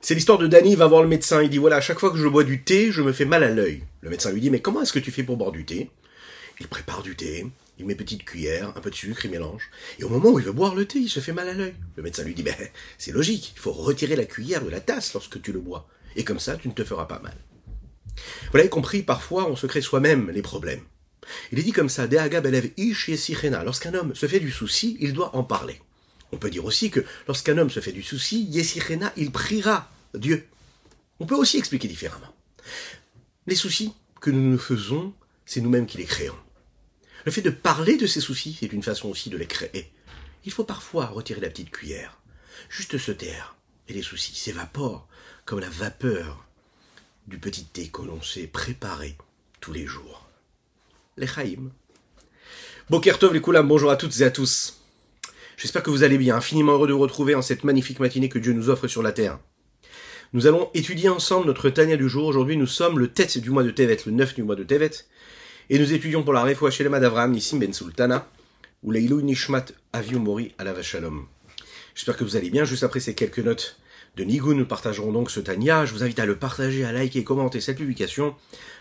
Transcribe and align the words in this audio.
C'est 0.00 0.14
l'histoire 0.14 0.38
de 0.38 0.46
Danny, 0.46 0.76
va 0.76 0.86
voir 0.86 1.02
le 1.02 1.08
médecin, 1.08 1.42
il 1.42 1.50
dit 1.50 1.58
voilà, 1.58 1.76
à 1.76 1.80
chaque 1.80 1.98
fois 1.98 2.12
que 2.12 2.18
je 2.18 2.28
bois 2.28 2.44
du 2.44 2.62
thé, 2.62 2.92
je 2.92 3.02
me 3.02 3.12
fais 3.12 3.24
mal 3.24 3.42
à 3.42 3.50
l'œil. 3.50 3.82
Le 4.00 4.10
médecin 4.10 4.30
lui 4.30 4.40
dit 4.40 4.48
mais 4.48 4.60
comment 4.60 4.82
est-ce 4.82 4.92
que 4.92 5.00
tu 5.00 5.10
fais 5.10 5.24
pour 5.24 5.36
boire 5.36 5.50
du 5.50 5.64
thé? 5.64 5.90
Il 6.60 6.68
prépare 6.68 7.02
du 7.02 7.16
thé, 7.16 7.46
il 7.78 7.84
met 7.84 7.96
petite 7.96 8.24
cuillère, 8.24 8.72
un 8.76 8.80
peu 8.80 8.90
de 8.90 8.94
sucre, 8.94 9.24
il 9.24 9.32
mélange. 9.32 9.70
Et 9.98 10.04
au 10.04 10.08
moment 10.08 10.30
où 10.30 10.38
il 10.38 10.44
veut 10.44 10.52
boire 10.52 10.76
le 10.76 10.86
thé, 10.86 11.00
il 11.00 11.08
se 11.08 11.18
fait 11.18 11.32
mal 11.32 11.48
à 11.48 11.52
l'œil. 11.52 11.74
Le 11.96 12.04
médecin 12.04 12.22
lui 12.22 12.34
dit 12.34 12.44
ben 12.44 12.54
c'est 12.96 13.10
logique, 13.10 13.52
il 13.56 13.60
faut 13.60 13.72
retirer 13.72 14.14
la 14.14 14.24
cuillère 14.24 14.64
de 14.64 14.70
la 14.70 14.80
tasse 14.80 15.14
lorsque 15.14 15.42
tu 15.42 15.52
le 15.52 15.58
bois. 15.58 15.88
Et 16.14 16.22
comme 16.22 16.38
ça, 16.38 16.56
tu 16.56 16.68
ne 16.68 16.74
te 16.74 16.84
feras 16.84 17.06
pas 17.06 17.18
mal. 17.18 17.36
Vous 18.50 18.56
l'avez 18.56 18.68
compris, 18.68 19.02
parfois 19.02 19.50
on 19.50 19.56
se 19.56 19.66
crée 19.66 19.80
soi-même 19.80 20.30
les 20.30 20.42
problèmes. 20.42 20.82
Il 21.50 21.58
est 21.58 21.62
dit 21.62 21.72
comme 21.72 21.88
ça, 21.88 22.06
Dehaga 22.06 22.40
belev 22.40 22.70
ish 22.76 23.08
yesichena. 23.08 23.64
Lorsqu'un 23.64 23.94
homme 23.94 24.14
se 24.14 24.26
fait 24.26 24.40
du 24.40 24.52
souci, 24.52 24.96
il 25.00 25.12
doit 25.12 25.34
en 25.34 25.42
parler. 25.42 25.80
On 26.32 26.36
peut 26.36 26.50
dire 26.50 26.64
aussi 26.64 26.90
que 26.90 27.04
lorsqu'un 27.26 27.58
homme 27.58 27.70
se 27.70 27.80
fait 27.80 27.92
du 27.92 28.02
souci, 28.02 28.44
Yesichena, 28.44 29.12
il 29.16 29.30
priera 29.30 29.90
Dieu. 30.14 30.46
On 31.20 31.26
peut 31.26 31.34
aussi 31.34 31.58
expliquer 31.58 31.88
différemment. 31.88 32.34
Les 33.46 33.54
soucis 33.54 33.92
que 34.20 34.30
nous 34.30 34.42
nous 34.42 34.58
faisons, 34.58 35.14
c'est 35.46 35.60
nous-mêmes 35.60 35.86
qui 35.86 35.98
les 35.98 36.04
créons. 36.04 36.38
Le 37.24 37.32
fait 37.32 37.42
de 37.42 37.50
parler 37.50 37.96
de 37.96 38.06
ces 38.06 38.20
soucis, 38.20 38.56
c'est 38.58 38.72
une 38.72 38.82
façon 38.82 39.08
aussi 39.08 39.30
de 39.30 39.36
les 39.36 39.46
créer. 39.46 39.90
Il 40.44 40.52
faut 40.52 40.64
parfois 40.64 41.06
retirer 41.06 41.40
la 41.40 41.50
petite 41.50 41.70
cuillère, 41.70 42.20
juste 42.68 42.98
se 42.98 43.12
taire, 43.12 43.56
et 43.88 43.92
les 43.92 44.02
soucis 44.02 44.34
s'évaporent 44.34 45.08
comme 45.44 45.60
la 45.60 45.68
vapeur 45.68 46.46
du 47.26 47.38
petit 47.38 47.64
thé 47.64 47.88
que 47.88 48.02
l'on 48.02 48.22
s'est 48.22 48.46
préparé 48.46 49.16
tous 49.60 49.72
les 49.72 49.86
jours. 49.86 50.28
Les 51.16 51.26
Chaïm. 51.26 51.70
Bokertov 52.88 53.34
les 53.34 53.40
Koulam, 53.40 53.68
bonjour 53.68 53.90
à 53.90 53.96
toutes 53.96 54.18
et 54.20 54.24
à 54.24 54.30
tous. 54.30 54.77
J'espère 55.58 55.82
que 55.82 55.90
vous 55.90 56.04
allez 56.04 56.18
bien, 56.18 56.36
infiniment 56.36 56.74
heureux 56.74 56.86
de 56.86 56.92
vous 56.92 57.00
retrouver 57.00 57.34
en 57.34 57.42
cette 57.42 57.64
magnifique 57.64 57.98
matinée 57.98 58.28
que 58.28 58.38
Dieu 58.38 58.52
nous 58.52 58.70
offre 58.70 58.86
sur 58.86 59.02
la 59.02 59.10
terre. 59.10 59.40
Nous 60.32 60.46
allons 60.46 60.70
étudier 60.72 61.08
ensemble 61.08 61.48
notre 61.48 61.68
Tania 61.68 61.96
du 61.96 62.08
jour. 62.08 62.26
Aujourd'hui, 62.26 62.56
nous 62.56 62.68
sommes 62.68 62.96
le 62.96 63.08
tête 63.08 63.38
du 63.38 63.50
mois 63.50 63.64
de 63.64 63.72
Tevet, 63.72 63.98
le 64.06 64.12
9 64.12 64.36
du 64.36 64.44
mois 64.44 64.54
de 64.54 64.62
Tevet. 64.62 64.92
Et 65.68 65.80
nous 65.80 65.92
étudions 65.92 66.22
pour 66.22 66.32
la 66.32 66.44
Refoua 66.44 66.70
Shelema 66.70 67.00
d'Avram, 67.00 67.32
Nissim 67.32 67.58
Ben 67.58 67.72
Sultana, 67.72 68.28
ou 68.84 68.92
Leilou 68.92 69.20
Nishmat 69.20 69.64
Aviu 69.92 70.20
Mori 70.20 70.54
Alava 70.58 70.80
Shalom. 70.80 71.26
J'espère 71.96 72.16
que 72.16 72.22
vous 72.22 72.36
allez 72.36 72.50
bien. 72.50 72.64
Juste 72.64 72.84
après 72.84 73.00
ces 73.00 73.16
quelques 73.16 73.40
notes 73.40 73.80
de 74.14 74.22
Nigun, 74.22 74.54
nous 74.54 74.64
partagerons 74.64 75.10
donc 75.10 75.28
ce 75.28 75.40
Tania. 75.40 75.86
Je 75.86 75.92
vous 75.92 76.04
invite 76.04 76.20
à 76.20 76.26
le 76.26 76.36
partager, 76.36 76.84
à 76.84 76.92
liker 76.92 77.18
et 77.18 77.24
commenter 77.24 77.60
cette 77.60 77.78
publication, 77.78 78.36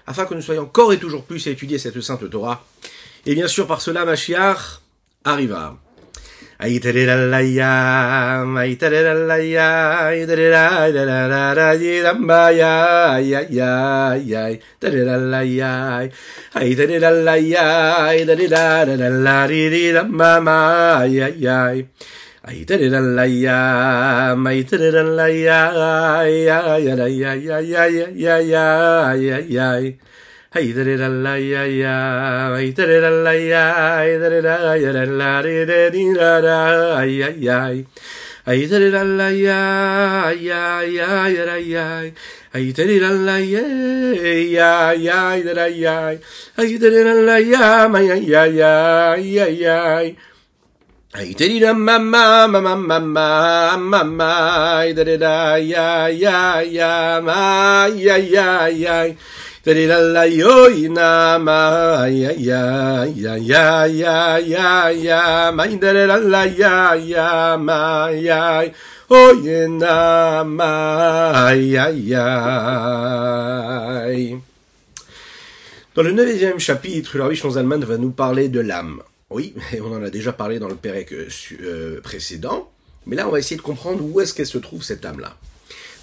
afin 0.05 0.25
que 0.25 0.35
nous 0.35 0.43
soyons 0.43 0.61
encore 0.61 0.93
et 0.93 0.99
toujours 0.99 1.23
plus 1.23 1.47
à 1.47 1.49
étudier 1.49 1.79
cette 1.79 1.99
sainte 2.01 2.29
Torah. 2.29 2.67
Et 3.25 3.33
bien 3.33 3.47
sûr, 3.47 3.65
par 3.65 3.81
cela, 3.81 4.05
Mashiach 4.05 4.81
arriva. 5.23 5.79
I 6.59 6.79
did 6.79 6.95
it 6.95 7.05
la 7.05 7.37
ya, 7.37 8.55
I 8.57 8.73
did 8.73 8.91
it 8.91 9.05
la 9.13 9.35
ya, 9.37 10.09
ya 26.25 26.77
ya 26.79 27.05
ya 27.05 27.59
ya 27.59 27.85
ya 28.09 28.39
ya 28.39 29.13
ya 29.13 29.37
ya. 29.45 30.06
Hey, 51.13 51.33
did 51.33 51.51
it, 51.63 51.73
mama, 51.75 52.47
mama, 52.47 52.75
mama, 52.75 53.77
mama, 53.79 54.93
da 54.93 55.03
da 55.03 55.17
da, 55.17 55.55
ya, 55.55 56.07
ya, 56.07 56.61
ya, 56.61 57.21
ma, 57.21 57.87
ya, 57.87 58.15
ya, 58.17 58.67
ya. 58.67 59.15
Dans 75.95 76.03
le 76.03 76.11
neuvième 76.13 76.59
chapitre, 76.59 77.19
Rabbi 77.19 77.35
Zalman 77.35 77.79
va 77.79 77.97
nous 77.97 78.11
parler 78.11 78.47
de 78.47 78.61
l'âme. 78.61 79.01
Oui, 79.29 79.53
on 79.83 79.93
en 79.93 80.01
a 80.01 80.09
déjà 80.09 80.31
parlé 80.31 80.59
dans 80.59 80.69
le 80.69 80.75
Pérec 80.75 81.13
précédent, 82.03 82.71
mais 83.05 83.17
là 83.17 83.27
on 83.27 83.31
va 83.31 83.39
essayer 83.39 83.57
de 83.57 83.61
comprendre 83.61 84.01
où 84.01 84.21
est-ce 84.21 84.33
qu'elle 84.33 84.45
se 84.45 84.59
trouve 84.59 84.81
cette 84.81 85.03
âme-là. 85.03 85.35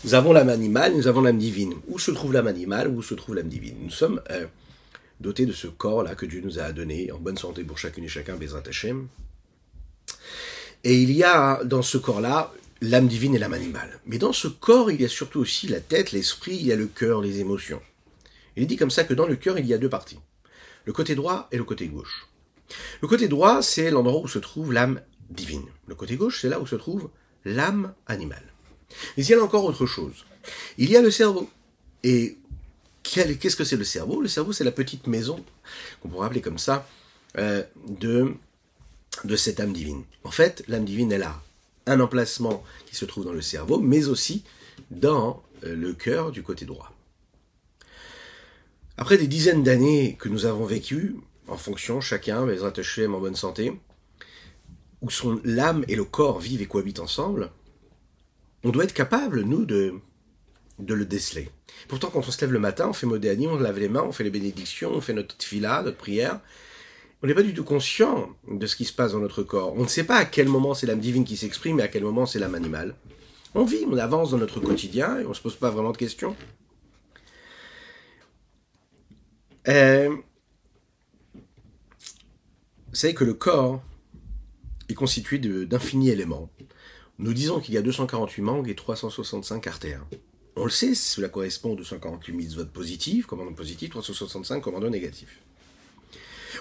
Nous 0.05 0.13
avons 0.13 0.35
l'âme 0.35 0.51
animale, 0.51 0.95
nous 0.95 1.07
avons 1.07 1.23
l'âme 1.23 1.39
divine. 1.39 1.73
Où 1.89 1.99
se 1.99 2.11
trouve 2.11 2.35
l'âme 2.35 2.47
animale, 2.47 2.89
où 2.89 3.03
se 3.03 3.15
trouve 3.15 3.37
l'âme 3.37 3.49
divine? 3.49 3.77
Nous 3.81 3.91
sommes 3.91 4.21
euh, 4.31 4.47
dotés 5.19 5.47
de 5.47 5.53
ce 5.53 5.67
corps-là 5.67 6.15
que 6.15 6.27
Dieu 6.27 6.43
nous 6.45 6.59
a 6.59 6.73
donné, 6.73 7.11
en 7.11 7.19
bonne 7.19 7.39
santé 7.39 7.65
pour 7.65 7.79
chacune 7.79 8.05
et 8.05 8.09
chacun, 8.09 8.37
Bezrat 8.37 8.65
Hashem. 8.69 9.09
Et 10.85 11.01
il 11.01 11.11
y 11.11 11.25
a 11.25 11.65
dans 11.65 11.81
ce 11.81 11.97
corps-là 11.97 12.53
l'âme 12.83 13.09
divine 13.09 13.35
et 13.35 13.39
l'âme 13.39 13.55
animale. 13.55 13.99
Mais 14.05 14.19
dans 14.19 14.35
ce 14.35 14.47
corps, 14.47 14.91
il 14.91 15.01
y 15.01 15.07
a 15.07 15.09
surtout 15.09 15.41
aussi 15.41 15.69
la 15.69 15.81
tête, 15.81 16.13
l'esprit, 16.13 16.57
il 16.57 16.67
y 16.67 16.73
a 16.73 16.77
le 16.77 16.87
cœur, 16.87 17.23
les 17.23 17.41
émotions. 17.41 17.81
Il 18.57 18.65
est 18.65 18.67
dit 18.67 18.77
comme 18.77 18.91
ça 18.91 19.05
que 19.05 19.15
dans 19.15 19.27
le 19.27 19.37
cœur, 19.37 19.59
il 19.59 19.65
y 19.65 19.73
a 19.73 19.79
deux 19.79 19.89
parties. 19.89 20.21
Le 20.85 20.93
côté 20.93 21.15
droit 21.15 21.49
et 21.51 21.57
le 21.57 21.65
côté 21.65 21.89
gauche. 21.89 22.29
Le 23.01 23.09
côté 23.09 23.27
droit, 23.27 23.63
c'est 23.63 23.91
l'endroit 23.91 24.21
où 24.21 24.29
se 24.29 24.39
trouve 24.39 24.71
l'âme 24.71 25.01
divine. 25.31 25.65
Le 25.87 25.95
côté 25.95 26.17
gauche, 26.17 26.43
c'est 26.43 26.51
là 26.51 26.61
où 26.61 26.67
se 26.67 26.77
trouve 26.77 27.09
l'âme 27.47 27.95
animale. 28.07 28.54
Mais 29.17 29.25
il 29.25 29.31
y 29.31 29.35
a 29.35 29.43
encore 29.43 29.65
autre 29.65 29.87
chose. 29.87 30.25
Il 30.79 30.91
y 30.91 30.97
a 30.97 31.03
le 31.03 31.11
cerveau. 31.11 31.49
Et 32.03 32.37
qu'est-ce 33.03 33.57
que 33.57 33.65
c'est 33.65 33.77
le 33.77 33.85
cerveau? 33.85 34.21
Le 34.21 34.29
cerveau, 34.29 34.53
c'est 34.53 34.65
la 34.65 34.73
petite 34.73 35.07
maison, 35.07 35.45
qu'on 36.01 36.09
pourrait 36.09 36.27
appeler 36.27 36.41
comme 36.41 36.59
ça, 36.59 36.87
euh, 37.39 37.63
de, 37.89 38.35
cette 39.37 39.61
âme 39.61 39.73
divine. 39.73 40.05
En 40.25 40.31
fait, 40.31 40.65
l'âme 40.69 40.85
divine, 40.85 41.13
elle 41.13 41.23
a 41.23 41.43
un 41.87 42.01
emplacement 42.01 42.65
qui 42.87 42.97
se 42.97 43.05
trouve 43.05 43.25
dans 43.25 43.33
le 43.33 43.43
cerveau, 43.43 43.79
mais 43.79 44.07
aussi 44.07 44.43
dans 44.91 45.43
euh, 45.65 45.75
le 45.75 45.93
cœur 45.93 46.31
du 46.31 46.43
côté 46.43 46.65
droit. 46.65 46.93
Après 48.97 49.19
des 49.19 49.27
dizaines 49.27 49.65
d'années 49.65 50.17
que 50.19 50.29
nous 50.29 50.47
avons 50.47 50.65
vécues, 50.65 51.17
en 51.49 51.57
fonction, 51.57 52.01
chacun, 52.01 52.47
les 52.47 52.65
attachés 52.65 53.07
en 53.07 53.21
bonne 53.21 53.35
santé, 53.35 53.73
où 55.03 55.11
son 55.11 55.41
l'âme 55.45 55.85
et 55.89 55.97
le 55.97 56.05
corps 56.05 56.39
vivent 56.39 56.63
et 56.63 56.67
cohabitent 56.67 57.01
ensemble, 57.01 57.51
on 58.65 58.71
doit 58.71 58.85
être 58.85 58.95
capable, 58.95 59.43
nous, 59.43 59.65
de, 59.65 59.95
de 60.79 60.95
le 60.95 61.05
déceler. 61.05 61.51
Pourtant, 61.89 62.11
quand 62.11 62.27
on 62.27 62.31
se 62.31 62.41
lève 62.41 62.53
le 62.53 62.59
matin, 62.59 62.89
on 62.89 62.93
fait 62.93 63.07
modéani, 63.07 63.47
on 63.47 63.57
lave 63.57 63.79
les 63.79 63.89
mains, 63.89 64.03
on 64.03 64.13
fait 64.13 64.25
les 64.25 64.31
bénédictions, 64.31 64.91
on 64.93 65.01
fait 65.01 65.13
notre 65.13 65.37
fila, 65.43 65.83
notre 65.83 65.99
prière. 65.99 66.41
On 67.23 67.27
n'est 67.27 67.35
pas 67.35 67.43
du 67.43 67.55
tout 67.55 67.65
conscient 67.65 68.31
de 68.51 68.67
ce 68.67 68.77
qui 68.77 68.85
se 68.85 68.93
passe 68.93 69.13
dans 69.13 69.19
notre 69.19 69.43
corps. 69.43 69.75
On 69.77 69.83
ne 69.83 69.89
sait 69.89 70.05
pas 70.05 70.17
à 70.17 70.25
quel 70.25 70.49
moment 70.49 70.75
c'est 70.75 70.87
l'âme 70.87 71.01
divine 71.01 71.25
qui 71.25 71.37
s'exprime 71.37 71.81
et 71.81 71.83
à 71.83 71.89
quel 71.89 72.03
moment 72.03 72.27
c'est 72.27 72.39
l'âme 72.39 72.55
animale. 72.55 72.95
On 73.55 73.65
vit, 73.65 73.85
on 73.89 73.97
avance 73.97 74.31
dans 74.31 74.39
notre 74.39 74.61
quotidien 74.61 75.21
et 75.21 75.25
on 75.25 75.31
ne 75.31 75.35
se 75.35 75.41
pose 75.41 75.57
pas 75.57 75.71
vraiment 75.71 75.93
de 75.93 75.97
questions. 75.97 76.37
Euh, 79.69 80.15
vous 82.89 82.95
savez 82.95 83.15
que 83.15 83.25
le 83.25 83.35
corps 83.35 83.83
est 84.89 84.95
constitué 84.95 85.39
d'infinis 85.39 86.11
éléments. 86.11 86.51
Nous 87.19 87.33
disons 87.33 87.61
qu'il 87.61 87.75
y 87.75 87.79
a 87.79 87.83
248 87.83 88.43
membres 88.43 88.69
et 88.69 88.75
365 88.75 89.67
artères. 89.67 90.05
On 90.57 90.65
le 90.65 90.71
sait, 90.71 90.95
cela 90.95 91.29
correspond 91.29 91.73
aux 91.73 91.77
248 91.77 92.33
mitzvot 92.33 92.67
positifs, 92.67 93.27
commandants 93.27 93.53
positifs, 93.53 93.91
365 93.91 94.61
commandants 94.61 94.91
négatifs. 94.91 95.41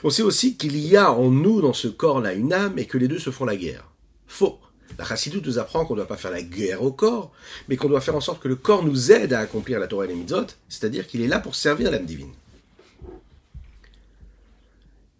On 0.03 0.09
sait 0.09 0.23
aussi 0.23 0.57
qu'il 0.57 0.77
y 0.77 0.97
a 0.97 1.11
en 1.11 1.29
nous, 1.29 1.61
dans 1.61 1.73
ce 1.73 1.87
corps-là, 1.87 2.33
une 2.33 2.53
âme 2.53 2.77
et 2.79 2.85
que 2.85 2.97
les 2.97 3.07
deux 3.07 3.19
se 3.19 3.29
font 3.29 3.45
la 3.45 3.55
guerre. 3.55 3.89
Faux. 4.27 4.59
La 4.97 5.05
chassidoute 5.05 5.45
nous 5.45 5.59
apprend 5.59 5.85
qu'on 5.85 5.93
ne 5.93 5.99
doit 5.99 6.07
pas 6.07 6.17
faire 6.17 6.31
la 6.31 6.41
guerre 6.43 6.83
au 6.83 6.91
corps, 6.91 7.31
mais 7.67 7.77
qu'on 7.77 7.87
doit 7.87 8.01
faire 8.01 8.15
en 8.15 8.21
sorte 8.21 8.41
que 8.41 8.47
le 8.47 8.55
corps 8.55 8.83
nous 8.83 9.11
aide 9.11 9.33
à 9.33 9.39
accomplir 9.39 9.79
la 9.79 9.87
Torah 9.87 10.05
et 10.05 10.07
les 10.07 10.15
mitzvot, 10.15 10.47
c'est-à-dire 10.69 11.07
qu'il 11.07 11.21
est 11.21 11.27
là 11.27 11.39
pour 11.39 11.55
servir 11.55 11.89
l'âme 11.89 12.05
divine. 12.05 12.31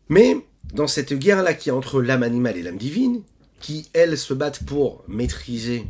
Mais 0.09 0.37
dans 0.73 0.87
cette 0.87 1.13
guerre-là 1.13 1.53
qui 1.53 1.69
est 1.69 1.71
entre 1.71 2.01
l'âme 2.01 2.23
animale 2.23 2.57
et 2.57 2.61
l'âme 2.61 2.77
divine, 2.77 3.21
qui, 3.63 3.89
elles, 3.93 4.17
se 4.17 4.33
battent 4.33 4.65
pour 4.65 5.05
maîtriser 5.07 5.87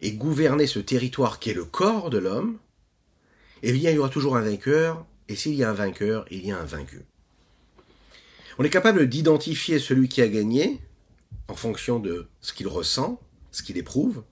et 0.00 0.12
gouverner 0.12 0.68
ce 0.68 0.78
territoire 0.78 1.40
qui 1.40 1.50
est 1.50 1.54
le 1.54 1.64
corps 1.64 2.08
de 2.08 2.18
l'homme, 2.18 2.56
eh 3.64 3.72
bien, 3.72 3.90
il 3.90 3.96
y 3.96 3.98
aura 3.98 4.08
toujours 4.08 4.36
un 4.36 4.42
vainqueur, 4.42 5.04
et 5.28 5.34
s'il 5.34 5.54
y 5.54 5.64
a 5.64 5.70
un 5.70 5.74
vainqueur, 5.74 6.24
il 6.30 6.46
y 6.46 6.52
a 6.52 6.58
un 6.58 6.64
vaincu. 6.64 7.02
On 8.60 8.64
est 8.64 8.70
capable 8.70 9.08
d'identifier 9.08 9.80
celui 9.80 10.08
qui 10.08 10.22
a 10.22 10.28
gagné 10.28 10.80
en 11.48 11.54
fonction 11.54 11.98
de 11.98 12.28
ce 12.40 12.52
qu'il 12.52 12.68
ressent, 12.68 13.20
ce 13.50 13.64
qu'il 13.64 13.76
éprouve, 13.76 14.22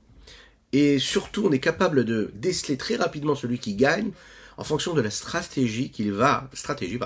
Et 0.73 1.01
surtout, 1.01 1.47
on 1.47 1.51
est 1.51 1.59
capable 1.59 2.05
de 2.05 2.31
déceler 2.35 2.77
très 2.77 2.95
rapidement 2.95 3.35
celui 3.35 3.59
qui 3.59 3.75
gagne 3.75 4.13
en 4.57 4.63
fonction 4.63 4.95
de 4.95 5.01
la 5.01 5.11
stratégie 5.11 5.91
qu'il 5.91 6.13
va, 6.13 6.49
stratégie 6.53 7.01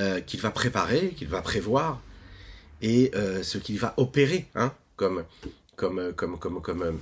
euh, 0.00 0.20
qu'il 0.20 0.40
va 0.40 0.50
préparer, 0.50 1.10
qu'il 1.16 1.28
va 1.28 1.40
prévoir 1.40 2.00
et 2.82 3.10
euh, 3.14 3.42
ce 3.42 3.58
qu'il 3.58 3.78
va 3.78 3.94
opérer, 3.96 4.48
hein, 4.54 4.72
comme, 4.96 5.24
euh, 5.82 6.12
comme 6.12 7.00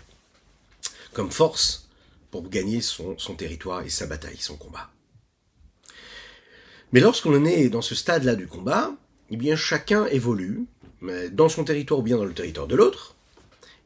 force 1.31 1.89
pour 2.31 2.49
gagner 2.49 2.81
son, 2.81 3.19
son 3.19 3.35
territoire 3.35 3.83
et 3.83 3.91
sa 3.91 4.07
bataille, 4.07 4.39
son 4.39 4.57
combat. 4.57 4.91
Mais 6.93 7.01
lorsqu'on 7.01 7.45
est 7.45 7.69
dans 7.69 7.83
ce 7.83 7.95
stade-là 7.95 8.37
du 8.37 8.47
combat, 8.47 8.93
eh 9.31 9.37
bien 9.37 9.57
chacun 9.57 10.07
évolue 10.07 10.65
dans 11.33 11.49
son 11.49 11.65
territoire 11.65 12.01
ou 12.01 12.03
bien 12.03 12.17
dans 12.17 12.25
le 12.25 12.33
territoire 12.33 12.67
de 12.67 12.77
l'autre, 12.77 13.17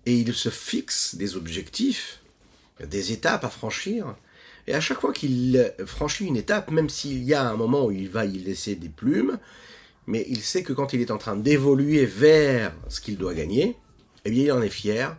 et 0.06 0.14
il 0.14 0.34
se 0.34 0.48
fixe 0.48 1.14
des 1.14 1.37
objectifs, 1.37 2.20
des 2.82 3.12
étapes 3.12 3.44
à 3.44 3.50
franchir, 3.50 4.14
et 4.66 4.75
à 4.75 4.81
chaque 4.81 5.00
fois 5.00 5.12
qu'il 5.12 5.72
franchit 5.87 6.26
une 6.26 6.37
étape, 6.37 6.70
même 6.70 6.88
s'il 6.88 7.22
y 7.25 7.34
a 7.34 7.48
un 7.48 7.56
moment 7.56 7.87
où 7.87 7.90
il 7.90 8.08
va 8.08 8.25
y 8.25 8.38
laisser 8.38 8.76
des 8.76 8.88
plumes, 8.88 9.38
mais 10.06 10.26
il 10.29 10.41
sait 10.41 10.62
que 10.62 10.73
quand 10.73 10.93
il 10.93 11.00
est 11.00 11.11
en 11.11 11.19
train 11.19 11.37
d'évoluer 11.37 12.06
vers 12.06 12.75
ce 12.88 13.00
qu'il 13.00 13.17
doit 13.17 13.35
gagner, 13.35 13.76
eh 14.25 14.31
bien 14.31 14.44
il 14.44 14.52
en 14.52 14.62
est 14.62 14.69
fier, 14.70 15.17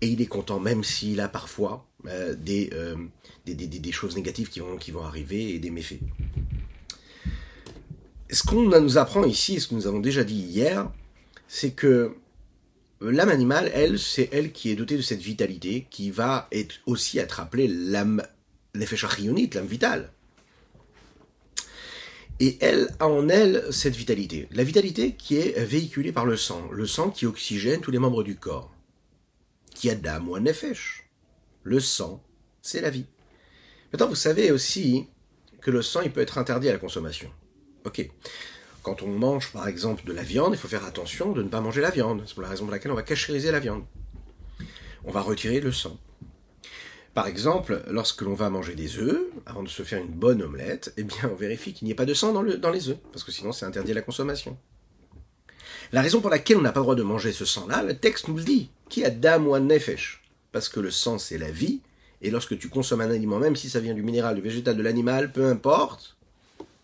et 0.00 0.08
il 0.08 0.20
est 0.20 0.26
content 0.26 0.60
même 0.60 0.84
s'il 0.84 1.20
a 1.20 1.28
parfois 1.28 1.86
euh, 2.06 2.34
des, 2.34 2.70
euh, 2.72 2.96
des, 3.46 3.54
des, 3.54 3.92
choses 3.92 4.16
négatives 4.16 4.48
qui 4.48 4.60
vont, 4.60 4.76
qui 4.76 4.90
vont 4.90 5.04
arriver 5.04 5.54
et 5.54 5.58
des 5.58 5.70
méfaits. 5.70 6.00
Ce 8.30 8.42
qu'on 8.42 8.62
nous 8.62 8.98
apprend 8.98 9.24
ici, 9.24 9.60
ce 9.60 9.68
que 9.68 9.74
nous 9.74 9.86
avons 9.86 10.00
déjà 10.00 10.24
dit 10.24 10.34
hier, 10.34 10.90
c'est 11.48 11.72
que 11.72 12.16
l'âme 13.00 13.28
animale, 13.28 13.70
elle, 13.74 13.98
c'est 13.98 14.28
elle 14.32 14.52
qui 14.52 14.70
est 14.70 14.74
dotée 14.74 14.96
de 14.96 15.02
cette 15.02 15.20
vitalité, 15.20 15.86
qui 15.90 16.10
va 16.10 16.48
être 16.50 16.76
aussi 16.86 17.18
être 17.18 17.40
appelée 17.40 17.68
l'âme, 17.68 18.22
l'effet 18.74 18.96
l'âme 18.96 19.66
vitale. 19.66 20.12
Et 22.40 22.58
elle 22.60 22.88
a 22.98 23.06
en 23.06 23.28
elle 23.28 23.64
cette 23.70 23.94
vitalité. 23.94 24.48
La 24.50 24.64
vitalité 24.64 25.14
qui 25.14 25.36
est 25.36 25.58
véhiculée 25.64 26.12
par 26.12 26.26
le 26.26 26.36
sang. 26.36 26.68
Le 26.72 26.86
sang 26.86 27.10
qui 27.10 27.26
oxygène 27.26 27.80
tous 27.80 27.90
les 27.90 27.98
membres 27.98 28.22
du 28.22 28.36
corps. 28.36 28.74
Qui 29.74 29.90
a 29.90 29.94
d'âme 29.94 30.28
ou 30.28 30.38
nefesh. 30.38 31.08
Le 31.62 31.78
sang, 31.78 32.22
c'est 32.60 32.80
la 32.80 32.90
vie. 32.90 33.06
Maintenant, 33.92 34.08
vous 34.08 34.14
savez 34.14 34.50
aussi 34.50 35.06
que 35.60 35.70
le 35.70 35.82
sang, 35.82 36.00
il 36.00 36.10
peut 36.10 36.20
être 36.20 36.38
interdit 36.38 36.68
à 36.68 36.72
la 36.72 36.78
consommation. 36.78 37.30
Ok. 37.84 38.08
Quand 38.82 39.02
on 39.02 39.08
mange 39.08 39.52
par 39.52 39.68
exemple 39.68 40.04
de 40.04 40.12
la 40.12 40.22
viande, 40.22 40.54
il 40.54 40.58
faut 40.58 40.66
faire 40.66 40.84
attention 40.84 41.32
de 41.32 41.42
ne 41.42 41.48
pas 41.48 41.60
manger 41.60 41.80
la 41.80 41.90
viande. 41.90 42.24
C'est 42.26 42.34
pour 42.34 42.42
la 42.42 42.48
raison 42.48 42.64
pour 42.64 42.72
laquelle 42.72 42.90
on 42.90 42.96
va 42.96 43.02
cachériser 43.02 43.52
la 43.52 43.60
viande. 43.60 43.84
On 45.04 45.12
va 45.12 45.20
retirer 45.20 45.60
le 45.60 45.70
sang. 45.70 45.96
Par 47.14 47.26
exemple, 47.26 47.82
lorsque 47.90 48.22
l'on 48.22 48.34
va 48.34 48.48
manger 48.48 48.74
des 48.74 48.96
œufs, 48.98 49.20
avant 49.44 49.62
de 49.62 49.68
se 49.68 49.82
faire 49.82 50.00
une 50.00 50.12
bonne 50.12 50.42
omelette, 50.42 50.94
eh 50.96 51.02
bien 51.02 51.30
on 51.30 51.34
vérifie 51.34 51.74
qu'il 51.74 51.84
n'y 51.84 51.92
ait 51.92 51.96
pas 51.96 52.06
de 52.06 52.14
sang 52.14 52.32
dans, 52.32 52.42
le, 52.42 52.56
dans 52.56 52.70
les 52.70 52.88
œufs, 52.88 52.96
parce 53.12 53.22
que 53.22 53.32
sinon 53.32 53.52
c'est 53.52 53.66
interdit 53.66 53.92
à 53.92 53.96
la 53.96 54.02
consommation. 54.02 54.56
La 55.92 56.00
raison 56.00 56.22
pour 56.22 56.30
laquelle 56.30 56.56
on 56.56 56.62
n'a 56.62 56.72
pas 56.72 56.80
le 56.80 56.84
droit 56.84 56.94
de 56.94 57.02
manger 57.02 57.32
ce 57.32 57.44
sang-là, 57.44 57.82
le 57.82 57.98
texte 57.98 58.28
nous 58.28 58.36
le 58.36 58.44
dit. 58.44 58.70
Qui 58.88 59.04
a 59.04 59.10
dam 59.10 59.46
ou 59.46 59.58
nefesh? 59.58 60.22
Parce 60.52 60.70
que 60.70 60.80
le 60.80 60.90
sang 60.90 61.18
c'est 61.18 61.36
la 61.36 61.50
vie, 61.50 61.80
et 62.22 62.30
lorsque 62.30 62.56
tu 62.58 62.68
consommes 62.68 63.02
un 63.02 63.10
aliment, 63.10 63.38
même 63.38 63.56
si 63.56 63.68
ça 63.68 63.80
vient 63.80 63.94
du 63.94 64.02
minéral, 64.02 64.36
du 64.36 64.40
végétal, 64.40 64.76
de 64.76 64.82
l'animal, 64.82 65.32
peu 65.32 65.46
importe, 65.46 66.16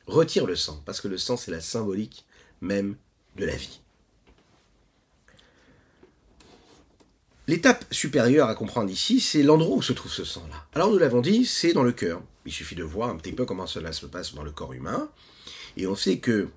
retire 0.06 0.46
le 0.46 0.56
sang, 0.56 0.82
parce 0.84 1.00
que 1.00 1.08
le 1.08 1.16
sang, 1.16 1.36
c'est 1.36 1.50
la 1.50 1.60
symbolique 1.60 2.26
même 2.60 2.96
de 3.36 3.46
la 3.46 3.54
vie. 3.54 3.80
L'étape 7.48 7.86
supérieure 7.90 8.48
à 8.48 8.54
comprendre 8.54 8.90
ici, 8.90 9.20
c'est 9.20 9.42
l'endroit 9.42 9.76
où 9.76 9.82
se 9.82 9.92
trouve 9.92 10.12
ce 10.12 10.24
sang-là. 10.24 10.66
Alors 10.74 10.90
nous 10.90 10.98
l'avons 10.98 11.22
dit, 11.22 11.46
c'est 11.46 11.72
dans 11.72 11.82
le 11.82 11.92
cœur. 11.92 12.22
Il 12.46 12.52
suffit 12.52 12.76
de 12.76 12.84
voir 12.84 13.08
un 13.08 13.16
petit 13.16 13.32
peu 13.32 13.46
comment 13.46 13.66
cela 13.66 13.92
se 13.92 14.06
passe 14.06 14.34
dans 14.34 14.44
le 14.44 14.50
corps 14.50 14.74
humain. 14.74 15.08
Et 15.76 15.86
on 15.86 15.96
sait 15.96 16.18
que 16.18 16.48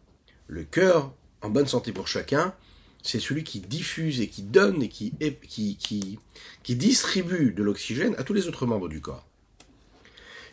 le 0.48 0.64
cœur, 0.64 1.14
en 1.42 1.50
bonne 1.50 1.66
santé 1.66 1.94
pour 1.94 2.08
chacun, 2.08 2.54
c'est 3.02 3.20
celui 3.20 3.44
qui 3.44 3.62
diffuse 3.62 4.22
et 4.22 4.28
qui 4.28 4.44
donne 4.44 4.84
et 4.84 4.90
qui, 4.90 5.14
qui, 5.48 5.78
qui, 5.78 6.20
qui 6.62 6.76
distribue 6.76 7.54
de 7.54 7.64
l'oxygène 7.64 8.14
à 8.18 8.24
tous 8.24 8.34
les 8.34 8.48
autres 8.48 8.66
membres 8.68 8.90
du 8.90 9.02
corps 9.02 9.26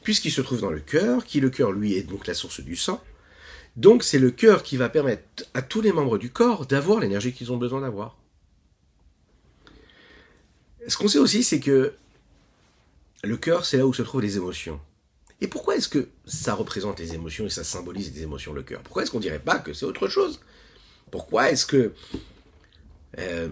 puisqu'il 0.02 0.30
se 0.30 0.40
trouve 0.40 0.60
dans 0.60 0.70
le 0.70 0.80
cœur, 0.80 1.24
qui 1.24 1.40
le 1.40 1.50
cœur 1.50 1.72
lui 1.72 1.94
est 1.94 2.02
donc 2.02 2.26
la 2.26 2.34
source 2.34 2.60
du 2.60 2.76
sang. 2.76 3.02
Donc 3.76 4.02
c'est 4.02 4.18
le 4.18 4.30
cœur 4.30 4.62
qui 4.62 4.76
va 4.76 4.88
permettre 4.88 5.44
à 5.54 5.62
tous 5.62 5.80
les 5.80 5.92
membres 5.92 6.18
du 6.18 6.30
corps 6.30 6.66
d'avoir 6.66 7.00
l'énergie 7.00 7.32
qu'ils 7.32 7.52
ont 7.52 7.56
besoin 7.58 7.82
d'avoir. 7.82 8.17
Ce 10.86 10.96
qu'on 10.96 11.08
sait 11.08 11.18
aussi, 11.18 11.42
c'est 11.42 11.60
que 11.60 11.94
le 13.24 13.36
cœur, 13.36 13.64
c'est 13.64 13.78
là 13.78 13.86
où 13.86 13.92
se 13.92 14.02
trouvent 14.02 14.22
les 14.22 14.36
émotions. 14.36 14.80
Et 15.40 15.46
pourquoi 15.46 15.76
est-ce 15.76 15.88
que 15.88 16.08
ça 16.26 16.54
représente 16.54 16.98
les 16.98 17.14
émotions 17.14 17.46
et 17.46 17.50
ça 17.50 17.64
symbolise 17.64 18.12
les 18.14 18.22
émotions, 18.22 18.52
le 18.52 18.62
cœur? 18.62 18.80
Pourquoi 18.82 19.02
est-ce 19.02 19.10
qu'on 19.10 19.20
dirait 19.20 19.38
pas 19.38 19.58
que 19.58 19.72
c'est 19.72 19.86
autre 19.86 20.08
chose? 20.08 20.40
Pourquoi 21.10 21.50
est-ce 21.50 21.64
que, 21.64 21.92
euh, 23.18 23.48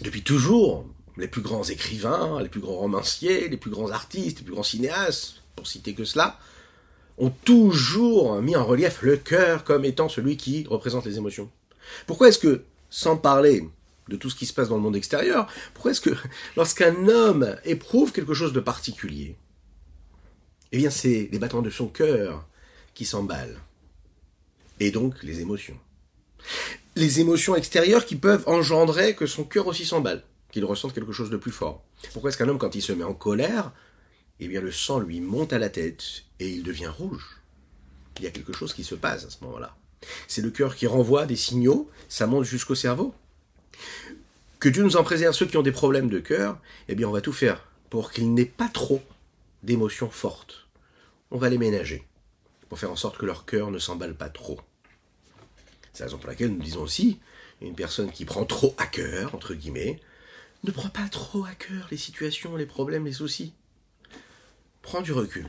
depuis 0.00 0.22
toujours, 0.22 0.86
les 1.16 1.28
plus 1.28 1.42
grands 1.42 1.64
écrivains, 1.64 2.40
les 2.42 2.48
plus 2.48 2.60
grands 2.60 2.76
romanciers, 2.76 3.48
les 3.48 3.56
plus 3.56 3.70
grands 3.70 3.90
artistes, 3.90 4.38
les 4.38 4.44
plus 4.44 4.54
grands 4.54 4.62
cinéastes, 4.62 5.42
pour 5.54 5.66
citer 5.66 5.94
que 5.94 6.04
cela, 6.04 6.38
ont 7.18 7.30
toujours 7.44 8.40
mis 8.40 8.56
en 8.56 8.64
relief 8.64 9.02
le 9.02 9.16
cœur 9.18 9.64
comme 9.64 9.84
étant 9.84 10.08
celui 10.08 10.38
qui 10.38 10.66
représente 10.66 11.04
les 11.04 11.18
émotions? 11.18 11.50
Pourquoi 12.06 12.28
est-ce 12.28 12.38
que, 12.38 12.64
sans 12.88 13.16
parler 13.18 13.68
de 14.10 14.16
tout 14.16 14.28
ce 14.28 14.36
qui 14.36 14.46
se 14.46 14.52
passe 14.52 14.68
dans 14.68 14.76
le 14.76 14.82
monde 14.82 14.96
extérieur, 14.96 15.46
pourquoi 15.72 15.92
est-ce 15.92 16.00
que 16.00 16.14
lorsqu'un 16.56 17.08
homme 17.08 17.56
éprouve 17.64 18.12
quelque 18.12 18.34
chose 18.34 18.52
de 18.52 18.60
particulier, 18.60 19.36
eh 20.72 20.76
bien 20.76 20.90
c'est 20.90 21.28
les 21.32 21.38
battements 21.38 21.62
de 21.62 21.70
son 21.70 21.86
cœur 21.86 22.46
qui 22.94 23.06
s'emballent. 23.06 23.60
Et 24.80 24.90
donc 24.90 25.22
les 25.22 25.40
émotions. 25.40 25.78
Les 26.96 27.20
émotions 27.20 27.54
extérieures 27.54 28.04
qui 28.04 28.16
peuvent 28.16 28.44
engendrer 28.46 29.14
que 29.14 29.26
son 29.26 29.44
cœur 29.44 29.66
aussi 29.66 29.86
s'emballe 29.86 30.22
qu'il 30.50 30.64
ressente 30.64 30.92
quelque 30.92 31.12
chose 31.12 31.30
de 31.30 31.36
plus 31.36 31.52
fort. 31.52 31.84
Pourquoi 32.12 32.30
est-ce 32.30 32.38
qu'un 32.38 32.48
homme, 32.48 32.58
quand 32.58 32.74
il 32.74 32.82
se 32.82 32.92
met 32.92 33.04
en 33.04 33.14
colère, 33.14 33.72
eh 34.40 34.48
bien 34.48 34.60
le 34.60 34.72
sang 34.72 34.98
lui 34.98 35.20
monte 35.20 35.52
à 35.52 35.58
la 35.58 35.68
tête 35.68 36.24
et 36.38 36.48
il 36.48 36.62
devient 36.62 36.88
rouge? 36.88 37.40
Il 38.18 38.24
y 38.24 38.26
a 38.26 38.30
quelque 38.30 38.52
chose 38.52 38.74
qui 38.74 38.84
se 38.84 38.94
passe 38.94 39.24
à 39.24 39.30
ce 39.30 39.42
moment-là. 39.44 39.76
C'est 40.28 40.42
le 40.42 40.50
cœur 40.50 40.74
qui 40.74 40.86
renvoie 40.86 41.26
des 41.26 41.36
signaux, 41.36 41.88
ça 42.08 42.26
monte 42.26 42.44
jusqu'au 42.44 42.74
cerveau. 42.74 43.14
Que 44.60 44.68
Dieu 44.68 44.82
nous 44.82 44.96
en 44.96 45.02
préserve, 45.02 45.34
ceux 45.34 45.46
qui 45.46 45.56
ont 45.56 45.62
des 45.62 45.72
problèmes 45.72 46.10
de 46.10 46.18
cœur, 46.18 46.60
eh 46.88 46.94
bien 46.94 47.08
on 47.08 47.12
va 47.12 47.22
tout 47.22 47.32
faire 47.32 47.66
pour 47.88 48.12
qu'il 48.12 48.34
n'ait 48.34 48.44
pas 48.44 48.68
trop 48.68 49.02
d'émotions 49.62 50.10
fortes. 50.10 50.68
On 51.30 51.38
va 51.38 51.48
les 51.48 51.56
ménager, 51.56 52.06
pour 52.68 52.78
faire 52.78 52.90
en 52.90 52.96
sorte 52.96 53.16
que 53.16 53.24
leur 53.24 53.46
cœur 53.46 53.70
ne 53.70 53.78
s'emballe 53.78 54.14
pas 54.14 54.28
trop. 54.28 54.60
C'est 55.94 56.00
la 56.00 56.06
raison 56.06 56.18
pour 56.18 56.28
laquelle 56.28 56.52
nous 56.52 56.62
disons 56.62 56.82
aussi, 56.82 57.20
une 57.62 57.74
personne 57.74 58.12
qui 58.12 58.26
prend 58.26 58.44
trop 58.44 58.74
à 58.76 58.86
cœur, 58.86 59.34
entre 59.34 59.54
guillemets, 59.54 59.98
ne 60.62 60.70
prends 60.72 60.90
pas 60.90 61.08
trop 61.08 61.46
à 61.46 61.54
cœur 61.54 61.88
les 61.90 61.96
situations, 61.96 62.54
les 62.54 62.66
problèmes, 62.66 63.06
les 63.06 63.14
soucis. 63.14 63.54
Prends 64.82 65.00
du 65.00 65.12
recul. 65.12 65.48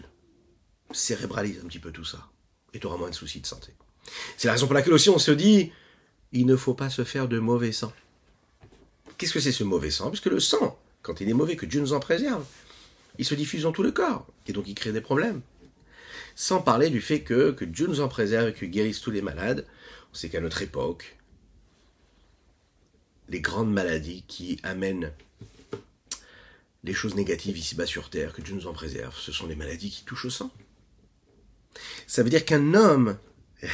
Cérébralise 0.92 1.60
un 1.62 1.68
petit 1.68 1.80
peu 1.80 1.92
tout 1.92 2.06
ça. 2.06 2.30
Et 2.74 2.80
tu 2.80 2.88
auras 2.88 2.98
moins 2.98 3.10
de 3.10 3.16
soucis 3.16 3.42
de 3.42 3.46
santé. 3.46 3.74
C'est 4.38 4.48
la 4.48 4.54
raison 4.54 4.68
pour 4.68 4.74
laquelle 4.74 4.94
aussi 4.94 5.10
on 5.10 5.20
se 5.20 5.32
dit, 5.32 5.74
il 6.32 6.46
ne 6.46 6.56
faut 6.56 6.74
pas 6.74 6.90
se 6.90 7.04
faire 7.04 7.28
de 7.28 7.40
mauvais 7.40 7.74
sang. 7.74 7.92
Qu'est-ce 9.22 9.34
que 9.34 9.40
c'est 9.40 9.52
ce 9.52 9.64
mauvais 9.64 9.92
sang? 9.92 10.10
Puisque 10.10 10.26
le 10.26 10.40
sang, 10.40 10.80
quand 11.04 11.22
il 11.22 11.30
est 11.30 11.34
mauvais, 11.34 11.56
que 11.56 11.68
Dieu 11.68 11.80
nous 11.80 11.94
en 11.94 12.00
préserve, 12.00 12.44
il 13.20 13.24
se 13.24 13.36
diffuse 13.36 13.62
dans 13.62 13.72
tout 13.72 13.84
le 13.84 13.92
corps. 13.92 14.26
Et 14.48 14.52
donc 14.52 14.68
il 14.68 14.74
crée 14.74 14.92
des 14.92 15.00
problèmes. 15.00 15.42
Sans 16.34 16.60
parler 16.60 16.90
du 16.90 17.02
fait 17.02 17.22
que, 17.22 17.56
Dieu 17.64 17.86
nous 17.86 18.02
en 18.02 18.08
préserve 18.08 18.50
et 18.50 18.54
qu'il 18.56 18.72
guérisse 18.72 19.00
tous 19.00 19.12
les 19.12 19.22
malades. 19.22 19.68
On 20.12 20.16
sait 20.16 20.30
qu'à 20.30 20.42
notre 20.42 20.64
époque, 20.64 21.20
les 23.30 23.42
grandes 23.42 23.72
maladies 23.72 24.24
qui 24.28 24.60
amènent 24.64 25.12
les 26.84 26.94
choses 26.94 27.14
négatives 27.14 27.60
ici-bas 27.60 27.86
sur 27.86 28.10
Terre, 28.10 28.34
que 28.34 28.42
Dieu 28.42 28.56
nous 28.56 28.66
en 28.66 28.74
préserve, 28.74 29.16
ce 29.20 29.32
sont 29.32 29.46
les 29.46 29.56
maladies 29.56 29.92
qui 29.92 30.04
touchent 30.04 30.26
au 30.26 30.32
sang. 30.32 30.52
Ça 32.08 32.24
veut 32.24 32.32
dire 32.32 32.44
qu'un 32.44 32.74
homme 32.74 33.20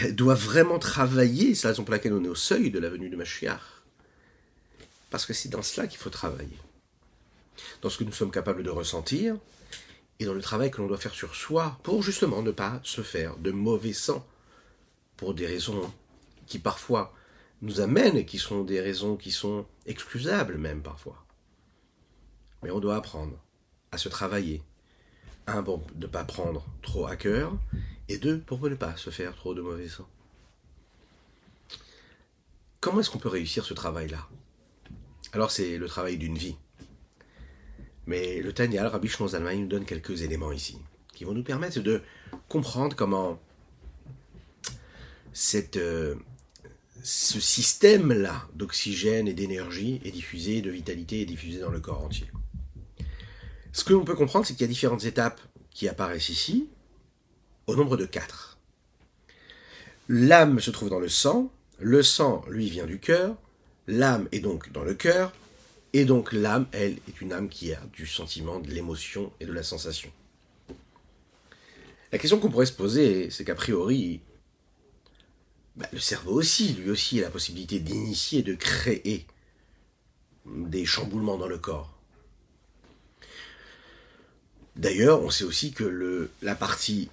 doit 0.09 0.35
vraiment 0.35 0.77
travailler, 0.77 1.55
c'est 1.55 1.67
la 1.67 1.69
raison 1.69 1.85
pour 1.85 1.93
laquelle 1.93 2.11
on 2.11 2.25
au 2.25 2.35
seuil 2.35 2.69
de 2.69 2.79
la 2.79 2.89
venue 2.89 3.07
de 3.07 3.15
Mashiach. 3.15 3.76
Parce 5.09 5.25
que 5.25 5.33
c'est 5.33 5.49
dans 5.49 5.61
cela 5.61 5.87
qu'il 5.87 5.99
faut 5.99 6.09
travailler. 6.09 6.57
Dans 7.81 7.89
ce 7.89 7.97
que 7.97 8.03
nous 8.03 8.11
sommes 8.11 8.31
capables 8.31 8.63
de 8.63 8.69
ressentir, 8.69 9.37
et 10.19 10.25
dans 10.25 10.33
le 10.33 10.41
travail 10.41 10.71
que 10.71 10.81
l'on 10.81 10.87
doit 10.87 10.97
faire 10.97 11.13
sur 11.13 11.35
soi, 11.35 11.79
pour 11.83 12.01
justement 12.01 12.41
ne 12.41 12.51
pas 12.51 12.79
se 12.83 13.01
faire 13.01 13.37
de 13.37 13.51
mauvais 13.51 13.93
sang, 13.93 14.25
pour 15.15 15.33
des 15.33 15.45
raisons 15.45 15.93
qui 16.45 16.59
parfois 16.59 17.13
nous 17.61 17.81
amènent 17.81 18.17
et 18.17 18.25
qui 18.25 18.37
sont 18.37 18.63
des 18.63 18.81
raisons 18.81 19.15
qui 19.15 19.31
sont 19.31 19.65
excusables 19.85 20.57
même 20.57 20.81
parfois. 20.81 21.25
Mais 22.63 22.71
on 22.71 22.79
doit 22.79 22.95
apprendre 22.95 23.37
à 23.91 23.97
se 23.97 24.09
travailler. 24.09 24.63
Un, 25.47 25.63
pour 25.63 25.85
ne 25.95 26.07
pas 26.07 26.25
prendre 26.25 26.65
trop 26.81 27.07
à 27.07 27.15
cœur, 27.15 27.53
et 28.09 28.17
deux, 28.17 28.39
pour 28.39 28.59
ne 28.69 28.75
pas 28.75 28.97
se 28.97 29.09
faire 29.09 29.35
trop 29.35 29.53
de 29.53 29.61
mauvais 29.61 29.87
sang. 29.87 30.07
Comment 32.79 32.99
est-ce 32.99 33.09
qu'on 33.09 33.17
peut 33.17 33.29
réussir 33.29 33.65
ce 33.65 33.73
travail-là? 33.73 34.27
Alors 35.33 35.51
c'est 35.51 35.77
le 35.77 35.87
travail 35.87 36.17
d'une 36.17 36.37
vie. 36.37 36.55
Mais 38.05 38.41
le 38.41 38.53
Tanya, 38.53 38.83
le 38.83 38.89
Rabbi 38.89 39.07
Shlomo 39.07 39.29
Zalman, 39.29 39.55
nous 39.59 39.67
donne 39.67 39.85
quelques 39.85 40.21
éléments 40.21 40.51
ici, 40.51 40.77
qui 41.13 41.25
vont 41.25 41.33
nous 41.33 41.43
permettre 41.43 41.79
de 41.81 42.01
comprendre 42.47 42.95
comment 42.95 43.39
cette, 45.33 45.77
euh, 45.77 46.15
ce 47.03 47.39
système-là 47.39 48.47
d'oxygène 48.55 49.27
et 49.27 49.33
d'énergie 49.33 50.01
est 50.05 50.11
diffusé, 50.11 50.61
de 50.61 50.71
vitalité 50.71 51.21
est 51.21 51.25
diffusé 51.25 51.59
dans 51.59 51.69
le 51.69 51.79
corps 51.79 52.03
entier. 52.03 52.27
Ce 53.73 53.83
que 53.83 53.93
l'on 53.93 54.05
peut 54.05 54.15
comprendre, 54.15 54.45
c'est 54.45 54.53
qu'il 54.53 54.61
y 54.61 54.69
a 54.69 54.73
différentes 54.73 55.03
étapes 55.03 55.39
qui 55.69 55.87
apparaissent 55.87 56.29
ici, 56.29 56.69
au 57.67 57.75
nombre 57.75 57.97
de 57.97 58.05
quatre. 58.05 58.57
L'âme 60.09 60.59
se 60.59 60.71
trouve 60.71 60.89
dans 60.89 60.99
le 60.99 61.09
sang, 61.09 61.51
le 61.79 62.01
sang, 62.01 62.43
lui, 62.49 62.69
vient 62.69 62.85
du 62.85 62.99
cœur, 62.99 63.35
l'âme 63.87 64.27
est 64.31 64.39
donc 64.39 64.71
dans 64.71 64.83
le 64.83 64.93
cœur, 64.93 65.33
et 65.93 66.05
donc 66.05 66.33
l'âme, 66.33 66.67
elle, 66.71 66.97
est 67.07 67.21
une 67.21 67.33
âme 67.33 67.49
qui 67.49 67.73
a 67.73 67.81
du 67.93 68.05
sentiment, 68.05 68.59
de 68.59 68.69
l'émotion 68.69 69.31
et 69.39 69.45
de 69.45 69.53
la 69.53 69.63
sensation. 69.63 70.11
La 72.11 72.17
question 72.17 72.39
qu'on 72.39 72.49
pourrait 72.49 72.65
se 72.65 72.73
poser, 72.73 73.29
c'est 73.29 73.43
qu'a 73.43 73.55
priori, 73.55 74.21
bah, 75.75 75.87
le 75.91 75.99
cerveau 75.99 76.33
aussi, 76.33 76.73
lui 76.73 76.89
aussi, 76.89 77.19
a 77.19 77.23
la 77.23 77.29
possibilité 77.29 77.79
d'initier, 77.79 78.43
de 78.43 78.53
créer 78.53 79.25
des 80.45 80.85
chamboulements 80.85 81.37
dans 81.37 81.47
le 81.47 81.57
corps. 81.57 81.93
D'ailleurs, 84.75 85.21
on 85.21 85.29
sait 85.29 85.43
aussi 85.43 85.71
que 85.71 86.29
la 86.41 86.55
partie, 86.55 87.09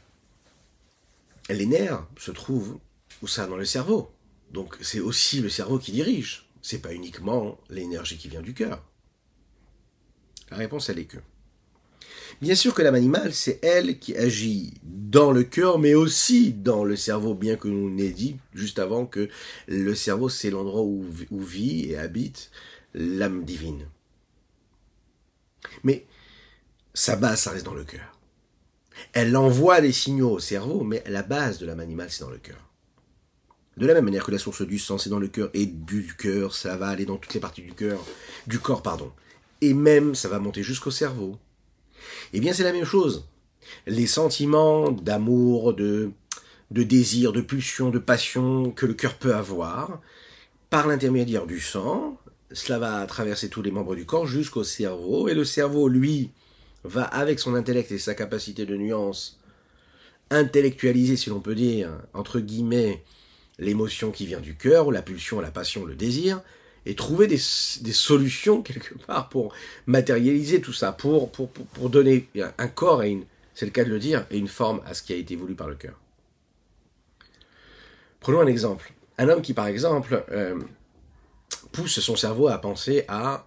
les 1.49 1.67
nerfs, 1.67 2.07
se 2.19 2.31
trouvent 2.31 2.79
où 3.23 3.27
ça 3.27 3.47
dans 3.47 3.57
le 3.57 3.65
cerveau. 3.65 4.11
Donc 4.51 4.77
c'est 4.83 5.01
aussi 5.01 5.41
le 5.41 5.49
cerveau 5.49 5.79
qui 5.79 5.93
dirige. 5.93 6.44
C'est 6.65 6.79
pas 6.79 6.95
uniquement 6.95 7.59
l'énergie 7.69 8.17
qui 8.17 8.31
vient 8.31 8.41
du 8.41 8.55
cœur. 8.55 8.83
La 10.51 10.57
réponse, 10.57 10.89
elle 10.89 10.99
est 10.99 11.05
que. 11.05 11.19
Bien 12.41 12.55
sûr 12.55 12.73
que 12.73 12.81
l'âme 12.81 12.95
animale, 12.95 13.35
c'est 13.35 13.63
elle 13.63 13.99
qui 13.99 14.17
agit 14.17 14.73
dans 14.83 15.31
le 15.31 15.45
cœur, 15.45 15.79
mais 15.79 15.93
aussi 15.93 16.55
dans 16.55 16.83
le 16.83 16.97
cerveau, 16.97 17.35
bien 17.35 17.57
que 17.57 17.69
nous 17.69 17.91
n'ait 17.91 18.09
dit 18.09 18.39
juste 18.55 18.79
avant 18.79 19.05
que 19.05 19.29
le 19.69 19.95
cerveau, 19.95 20.31
c'est 20.31 20.49
l'endroit 20.49 20.81
où, 20.81 21.05
où, 21.31 21.41
vit 21.43 21.91
et 21.91 21.99
habite 21.99 22.51
l'âme 22.95 23.45
divine. 23.45 23.87
Mais 25.83 26.07
sa 26.95 27.17
base, 27.17 27.43
ça 27.43 27.51
reste 27.51 27.67
dans 27.67 27.75
le 27.75 27.85
cœur. 27.85 28.19
Elle 29.13 29.37
envoie 29.37 29.83
des 29.83 29.93
signaux 29.93 30.31
au 30.31 30.41
cerveau, 30.41 30.83
mais 30.83 31.05
la 31.09 31.23
base 31.23 31.59
de 31.59 31.67
l'âme 31.67 31.81
animale, 31.81 32.11
c'est 32.11 32.25
dans 32.25 32.31
le 32.31 32.39
cœur. 32.39 32.71
De 33.77 33.87
la 33.87 33.95
même 33.95 34.05
manière 34.05 34.25
que 34.25 34.31
la 34.31 34.39
source 34.39 34.63
du 34.63 34.79
sang, 34.79 34.99
c'est 34.99 35.11
dans 35.11 35.19
le 35.19 35.29
cœur, 35.29 35.51
et 35.53 35.67
du 35.67 36.15
cœur, 36.17 36.55
ça 36.55 36.77
va 36.77 36.89
aller 36.89 37.07
dans 37.07 37.17
toutes 37.17 37.35
les 37.35 37.41
parties 37.41 37.63
du 37.63 37.73
cœur, 37.73 38.01
du 38.47 38.61
corps, 38.61 38.83
pardon. 38.83 39.11
Et 39.61 39.75
même, 39.75 40.15
ça 40.15 40.29
va 40.29 40.39
monter 40.39 40.63
jusqu'au 40.63 40.93
cerveau. 40.93 41.39
Eh 42.33 42.41
bien, 42.41 42.53
c'est 42.53 42.63
la 42.63 42.73
même 42.73 42.85
chose. 42.85 43.27
Les 43.87 44.07
sentiments 44.07 44.93
d'amour, 44.93 45.75
de, 45.75 46.11
de 46.71 46.83
désir, 46.83 47.33
de 47.33 47.41
pulsion, 47.41 47.91
de 47.91 47.99
passion 47.99 48.71
que 48.71 48.87
le 48.87 48.95
cœur 48.95 49.15
peut 49.15 49.35
avoir, 49.35 50.01
par 50.71 50.87
l'intermédiaire 50.87 51.47
du 51.47 51.61
sang, 51.61 52.17
cela 52.53 52.79
va 52.79 53.07
traverser 53.07 53.49
tous 53.49 53.63
les 53.63 53.73
membres 53.73 53.97
du 53.97 54.07
corps 54.07 54.27
jusqu'au 54.27 54.63
cerveau, 54.63 55.29
et 55.29 55.35
le 55.35 55.45
cerveau, 55.45 55.89
lui, 55.89 56.31
va, 56.85 57.05
avec 57.05 57.41
son 57.41 57.55
intellect 57.55 57.91
et 57.91 57.99
sa 57.99 58.15
capacité 58.15 58.67
de 58.67 58.77
nuance, 58.77 59.41
intellectualiser, 60.31 61.17
si 61.17 61.31
l'on 61.31 61.41
peut 61.41 61.55
dire, 61.55 61.91
entre 62.13 62.39
guillemets, 62.39 63.03
l'émotion 63.59 64.11
qui 64.11 64.27
vient 64.27 64.41
du 64.41 64.55
cœur, 64.57 64.87
ou 64.87 64.91
la 64.91 65.03
pulsion, 65.03 65.41
la 65.41 65.51
passion, 65.51 65.85
le 65.85 65.95
désir, 65.95 66.41
et 66.87 66.95
trouver 66.95 67.27
des, 67.27 67.39
solutions 67.39 68.63
quelque 68.63 68.95
part 69.07 69.29
pour 69.29 69.55
matérialiser 69.87 70.61
tout 70.61 70.73
ça, 70.73 70.93
pour, 70.93 71.31
pour, 71.31 71.49
pour, 71.51 71.91
donner 71.91 72.29
un 72.59 72.69
corps 72.69 73.03
et 73.03 73.11
une, 73.11 73.25
c'est 73.55 73.67
le 73.67 73.73
cas 73.73 73.85
de 73.85 73.91
le 73.91 73.99
dire, 73.99 74.27
et 74.31 74.39
une 74.39 74.49
forme 74.49 74.81
à 74.87 74.95
ce 74.95 75.03
qui 75.03 75.13
a 75.13 75.17
été 75.17 75.37
voulu 75.37 75.55
par 75.55 75.69
le 75.69 75.75
cœur. 75.75 75.99
Prenons 78.21 78.41
un 78.41 78.47
exemple. 78.47 78.93
Un 79.19 79.29
homme 79.29 79.43
qui, 79.43 79.53
par 79.53 79.67
exemple, 79.67 80.25
euh, 80.33 80.59
pousse 81.73 82.01
son 82.01 82.17
cerveau 82.17 82.49
à 82.49 82.59
penser 82.59 83.05
à 83.07 83.47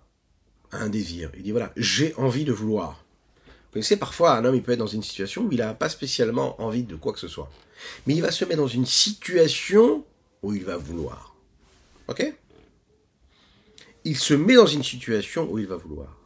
un 0.71 0.89
désir. 0.89 1.31
Il 1.35 1.43
dit 1.43 1.51
voilà, 1.51 1.73
j'ai 1.75 2.13
envie 2.15 2.45
de 2.45 2.53
vouloir. 2.53 3.03
Vous 3.47 3.73
connaissez, 3.73 3.97
parfois, 3.97 4.37
un 4.37 4.45
homme, 4.45 4.55
il 4.55 4.63
peut 4.63 4.73
être 4.73 4.79
dans 4.79 4.87
une 4.87 5.03
situation 5.03 5.43
où 5.43 5.51
il 5.51 5.57
n'a 5.57 5.73
pas 5.73 5.89
spécialement 5.89 6.61
envie 6.61 6.83
de 6.83 6.95
quoi 6.95 7.11
que 7.11 7.19
ce 7.19 7.27
soit. 7.27 7.49
Mais 8.05 8.15
il 8.15 8.21
va 8.21 8.31
se 8.31 8.45
mettre 8.45 8.61
dans 8.61 8.67
une 8.67 8.85
situation 8.85 10.05
où 10.41 10.53
il 10.53 10.63
va 10.63 10.77
vouloir. 10.77 11.35
Ok? 12.07 12.33
Il 14.03 14.17
se 14.17 14.33
met 14.33 14.55
dans 14.55 14.67
une 14.67 14.83
situation 14.83 15.51
où 15.51 15.59
il 15.59 15.67
va 15.67 15.75
vouloir. 15.75 16.17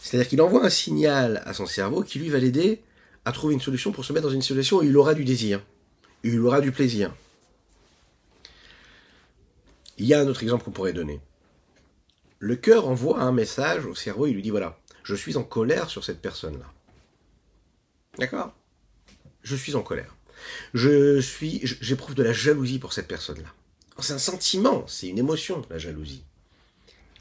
C'est-à-dire 0.00 0.28
qu'il 0.28 0.40
envoie 0.40 0.64
un 0.64 0.70
signal 0.70 1.42
à 1.44 1.52
son 1.52 1.66
cerveau 1.66 2.02
qui 2.02 2.18
lui 2.18 2.30
va 2.30 2.38
l'aider 2.38 2.82
à 3.24 3.32
trouver 3.32 3.54
une 3.54 3.60
solution 3.60 3.92
pour 3.92 4.04
se 4.04 4.12
mettre 4.12 4.26
dans 4.26 4.32
une 4.32 4.40
situation 4.40 4.78
où 4.78 4.82
il 4.82 4.96
aura 4.96 5.12
du 5.12 5.24
désir, 5.24 5.62
où 6.24 6.28
il 6.28 6.40
aura 6.40 6.62
du 6.62 6.72
plaisir. 6.72 7.14
Il 9.98 10.06
y 10.06 10.14
a 10.14 10.20
un 10.20 10.28
autre 10.28 10.42
exemple 10.42 10.64
qu'on 10.64 10.70
pourrait 10.70 10.94
donner. 10.94 11.20
Le 12.38 12.56
cœur 12.56 12.88
envoie 12.88 13.20
un 13.20 13.32
message 13.32 13.84
au 13.84 13.94
cerveau, 13.94 14.26
il 14.26 14.34
lui 14.34 14.42
dit 14.42 14.50
voilà, 14.50 14.78
je 15.02 15.14
suis 15.14 15.36
en 15.36 15.42
colère 15.42 15.90
sur 15.90 16.04
cette 16.04 16.22
personne-là. 16.22 16.72
D'accord? 18.16 18.54
Je 19.42 19.56
suis 19.56 19.74
en 19.74 19.82
colère. 19.82 20.16
Je 20.74 21.20
suis, 21.20 21.60
j'éprouve 21.80 22.14
de 22.14 22.22
la 22.22 22.32
jalousie 22.32 22.78
pour 22.78 22.92
cette 22.92 23.08
personne-là. 23.08 23.48
C'est 24.00 24.12
un 24.12 24.18
sentiment, 24.18 24.84
c'est 24.86 25.08
une 25.08 25.18
émotion, 25.18 25.62
la 25.70 25.78
jalousie. 25.78 26.22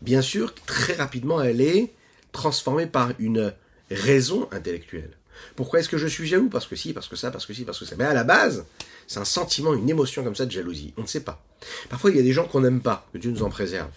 Bien 0.01 0.21
sûr, 0.21 0.53
très 0.53 0.93
rapidement, 0.93 1.41
elle 1.41 1.61
est 1.61 1.93
transformée 2.31 2.85
par 2.85 3.13
une 3.19 3.53
raison 3.89 4.47
intellectuelle. 4.51 5.17
Pourquoi 5.55 5.79
est-ce 5.79 5.89
que 5.89 5.97
je 5.97 6.07
suis 6.07 6.27
jaloux? 6.27 6.49
Parce 6.49 6.67
que 6.67 6.75
si, 6.75 6.93
parce 6.93 7.07
que 7.07 7.15
ça, 7.15 7.31
parce 7.31 7.45
que 7.45 7.53
si, 7.53 7.63
parce 7.63 7.79
que 7.79 7.85
ça. 7.85 7.95
Mais 7.97 8.05
à 8.05 8.13
la 8.13 8.23
base, 8.23 8.65
c'est 9.07 9.19
un 9.19 9.25
sentiment, 9.25 9.73
une 9.73 9.89
émotion 9.89 10.23
comme 10.23 10.35
ça 10.35 10.45
de 10.45 10.51
jalousie. 10.51 10.93
On 10.97 11.01
ne 11.01 11.07
sait 11.07 11.21
pas. 11.21 11.43
Parfois, 11.89 12.11
il 12.11 12.17
y 12.17 12.19
a 12.19 12.23
des 12.23 12.33
gens 12.33 12.45
qu'on 12.45 12.61
n'aime 12.61 12.81
pas, 12.81 13.07
que 13.13 13.17
Dieu 13.17 13.31
nous 13.31 13.43
en 13.43 13.49
préserve. 13.49 13.91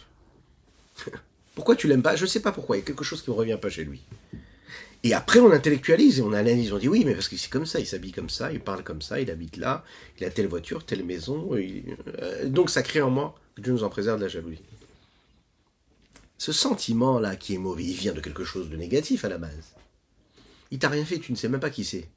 pourquoi 1.54 1.76
tu 1.76 1.88
l'aimes 1.88 2.02
pas? 2.02 2.16
Je 2.16 2.22
ne 2.22 2.28
sais 2.28 2.40
pas 2.40 2.52
pourquoi. 2.52 2.76
Il 2.76 2.80
y 2.80 2.82
a 2.82 2.86
quelque 2.86 3.04
chose 3.04 3.22
qui 3.22 3.30
ne 3.30 3.36
revient 3.36 3.58
pas 3.60 3.70
chez 3.70 3.84
lui. 3.84 4.02
Et 5.02 5.14
après, 5.14 5.40
on 5.40 5.50
intellectualise 5.50 6.19
et 6.19 6.23
on 6.23 6.33
analyse. 6.33 6.73
On 6.73 6.78
dit 6.78 6.88
oui, 6.88 7.04
mais 7.07 7.14
parce 7.14 7.28
que 7.28 7.37
c'est 7.37 7.50
comme 7.50 7.66
ça, 7.66 7.80
il 7.80 7.87
s'habille 7.87 8.12
comme 8.12 8.28
ça, 8.28 8.52
il 8.52 8.61
parle 8.61 8.83
comme 8.83 9.00
ça, 9.00 9.21
il 9.21 9.30
habite 9.30 9.57
là, 9.57 9.85
il 10.19 10.25
a 10.25 10.30
telle 10.30 10.47
voiture, 10.47 10.85
telle 10.85 11.04
maison. 11.04 11.50
Euh, 11.54 12.47
donc 12.49 12.69
ça 12.71 12.83
crée 12.83 13.00
en 13.00 13.11
moi, 13.11 13.35
Dieu 13.57 13.73
nous 13.73 13.85
en 13.85 13.88
préserve 13.88 14.19
de 14.19 14.25
la 14.25 14.28
jalousie. 14.28 14.62
Ce 16.37 16.52
sentiment-là 16.52 17.37
qui 17.37 17.54
est 17.54 17.59
mauvais, 17.59 17.85
il 17.85 17.95
vient 17.95 18.12
de 18.12 18.21
quelque 18.21 18.45
chose 18.45 18.71
de 18.71 18.76
négatif 18.76 19.25
à 19.25 19.28
la 19.28 19.38
base. 19.38 19.75
Il 20.71 20.78
t'a 20.78 20.88
rien 20.88 21.04
fait, 21.04 21.19
tu 21.19 21.33
ne 21.33 21.37
sais 21.37 21.49
même 21.49 21.61
pas 21.61 21.71
qui 21.71 21.85
c'est. 21.85 22.09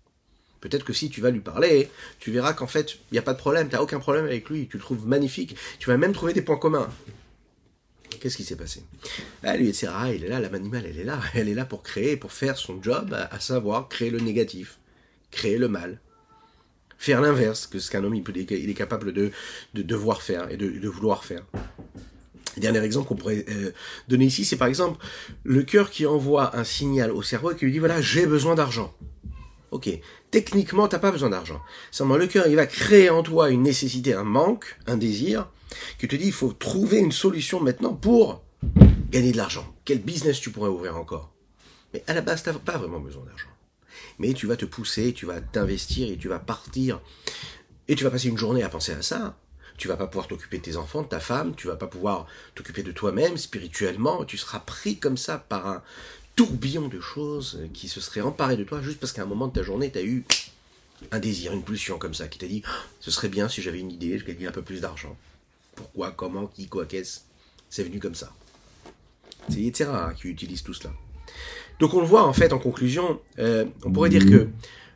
Peut-être 0.61 0.85
que 0.85 0.93
si 0.93 1.09
tu 1.09 1.19
vas 1.19 1.29
lui 1.29 1.41
parler, 1.41 1.89
tu 2.19 2.31
verras 2.31 2.53
qu'en 2.53 2.67
fait, 2.67 2.93
il 3.11 3.13
n'y 3.13 3.19
a 3.19 3.21
pas 3.21 3.33
de 3.33 3.37
problème, 3.37 3.67
tu 3.67 3.75
n'as 3.75 3.81
aucun 3.81 3.99
problème 3.99 4.23
avec 4.25 4.49
lui, 4.49 4.67
tu 4.69 4.77
le 4.77 4.83
trouves 4.83 5.05
magnifique, 5.05 5.57
tu 5.79 5.89
vas 5.89 5.97
même 5.97 6.13
trouver 6.13 6.31
des 6.31 6.41
points 6.41 6.57
communs. 6.57 6.89
Qu'est-ce 8.23 8.37
qui 8.37 8.45
s'est 8.45 8.55
passé? 8.55 8.85
Bah, 9.41 9.57
Lui, 9.57 9.67
etc., 9.67 9.89
il 10.15 10.23
est 10.23 10.29
là, 10.29 10.39
l'âme 10.39 10.55
animale, 10.55 10.85
elle 10.87 10.97
est 10.97 11.03
là. 11.03 11.19
Elle 11.33 11.49
est 11.49 11.53
là 11.53 11.65
pour 11.65 11.83
créer, 11.83 12.15
pour 12.15 12.31
faire 12.31 12.55
son 12.55 12.81
job, 12.81 13.13
à, 13.13 13.37
savoir 13.41 13.89
créer 13.89 14.11
le 14.11 14.21
négatif, 14.21 14.79
créer 15.29 15.57
le 15.57 15.67
mal. 15.67 15.99
Faire 16.97 17.19
l'inverse 17.19 17.67
que 17.67 17.79
ce 17.79 17.91
qu'un 17.91 18.01
homme 18.01 18.15
il, 18.15 18.69
est 18.69 18.73
capable 18.73 19.11
de, 19.11 19.31
de 19.73 19.81
devoir 19.81 20.21
faire 20.21 20.49
et 20.49 20.55
de, 20.55 20.87
vouloir 20.87 21.25
faire. 21.25 21.43
Dernier 22.55 22.79
exemple 22.79 23.09
qu'on 23.09 23.17
pourrait 23.17 23.43
euh, 23.49 23.73
donner 24.07 24.23
ici, 24.23 24.45
c'est 24.45 24.55
par 24.55 24.69
exemple 24.69 25.05
le 25.43 25.63
cœur 25.63 25.89
qui 25.89 26.05
envoie 26.05 26.55
un 26.55 26.63
signal 26.63 27.11
au 27.11 27.23
cerveau 27.23 27.51
et 27.51 27.57
qui 27.57 27.65
lui 27.65 27.73
dit 27.73 27.79
voilà, 27.79 27.99
j'ai 27.99 28.25
besoin 28.25 28.55
d'argent. 28.55 28.95
Ok, 29.71 29.89
techniquement, 30.31 30.87
t'as 30.87 30.99
pas 30.99 31.11
besoin 31.11 31.29
d'argent. 31.29 31.59
Seulement, 31.91 32.15
le 32.15 32.27
cœur, 32.27 32.47
il 32.47 32.55
va 32.55 32.67
créer 32.67 33.09
en 33.09 33.21
toi 33.21 33.49
une 33.49 33.63
nécessité, 33.63 34.13
un 34.13 34.23
manque, 34.23 34.77
un 34.87 34.95
désir, 34.95 35.49
qui 35.97 36.07
te 36.07 36.15
dit 36.15 36.27
il 36.27 36.31
faut 36.31 36.53
trouver 36.53 36.97
une 36.97 37.11
solution 37.11 37.59
maintenant 37.59 37.93
pour 37.93 38.43
gagner 39.09 39.31
de 39.31 39.37
l'argent. 39.37 39.73
Quel 39.85 39.99
business 39.99 40.39
tu 40.39 40.49
pourrais 40.49 40.69
ouvrir 40.69 40.97
encore? 40.97 41.31
Mais 41.93 42.03
à 42.07 42.13
la 42.13 42.21
base, 42.21 42.43
tu 42.43 42.49
n'as 42.49 42.55
pas 42.55 42.77
vraiment 42.77 42.99
besoin 42.99 43.23
d'argent. 43.25 43.49
Mais 44.19 44.33
tu 44.33 44.47
vas 44.47 44.57
te 44.57 44.65
pousser, 44.65 45.13
tu 45.13 45.25
vas 45.25 45.41
t'investir 45.41 46.09
et 46.09 46.17
tu 46.17 46.27
vas 46.27 46.39
partir. 46.39 46.99
Et 47.87 47.95
tu 47.95 48.03
vas 48.03 48.09
passer 48.09 48.29
une 48.29 48.37
journée 48.37 48.63
à 48.63 48.69
penser 48.69 48.93
à 48.93 49.01
ça. 49.01 49.37
Tu 49.77 49.87
vas 49.87 49.97
pas 49.97 50.07
pouvoir 50.07 50.27
t'occuper 50.27 50.57
de 50.59 50.63
tes 50.63 50.77
enfants, 50.77 51.01
de 51.01 51.07
ta 51.07 51.19
femme, 51.19 51.55
tu 51.55 51.67
vas 51.67 51.75
pas 51.75 51.87
pouvoir 51.87 52.27
t'occuper 52.55 52.83
de 52.83 52.91
toi-même 52.91 53.37
spirituellement. 53.37 54.23
Tu 54.23 54.37
seras 54.37 54.59
pris 54.59 54.97
comme 54.97 55.17
ça 55.17 55.37
par 55.37 55.67
un 55.67 55.83
tourbillon 56.35 56.87
de 56.87 56.99
choses 56.99 57.61
qui 57.73 57.87
se 57.87 57.99
seraient 57.99 58.21
emparées 58.21 58.57
de 58.57 58.63
toi 58.63 58.81
juste 58.81 58.99
parce 58.99 59.11
qu'à 59.11 59.23
un 59.23 59.27
moment 59.27 59.47
de 59.47 59.53
ta 59.53 59.63
journée, 59.63 59.91
tu 59.91 59.97
as 59.97 60.03
eu 60.03 60.25
un 61.11 61.19
désir, 61.19 61.53
une 61.53 61.63
pulsion 61.63 61.97
comme 61.97 62.13
ça 62.13 62.27
qui 62.27 62.39
t'a 62.39 62.47
dit 62.47 62.63
oh, 62.65 62.71
ce 62.99 63.11
serait 63.11 63.29
bien 63.29 63.49
si 63.49 63.61
j'avais 63.61 63.79
une 63.79 63.91
idée, 63.91 64.17
je 64.17 64.25
gagnais 64.25 64.47
un 64.47 64.51
peu 64.51 64.61
plus 64.61 64.81
d'argent 64.81 65.17
pourquoi, 65.75 66.11
comment, 66.11 66.47
qui, 66.47 66.67
quoi, 66.67 66.85
qu'est-ce. 66.85 67.21
C'est 67.69 67.83
venu 67.83 67.99
comme 67.99 68.15
ça. 68.15 68.31
C'est 69.49 69.61
etc. 69.63 69.89
qui 70.15 70.27
utilise 70.27 70.63
tout 70.63 70.73
cela. 70.73 70.91
Donc 71.79 71.93
on 71.93 72.01
le 72.01 72.05
voit 72.05 72.23
en 72.23 72.33
fait 72.33 72.53
en 72.53 72.59
conclusion, 72.59 73.19
euh, 73.39 73.65
on 73.83 73.91
pourrait 73.91 74.09
dire 74.09 74.25
que 74.25 74.47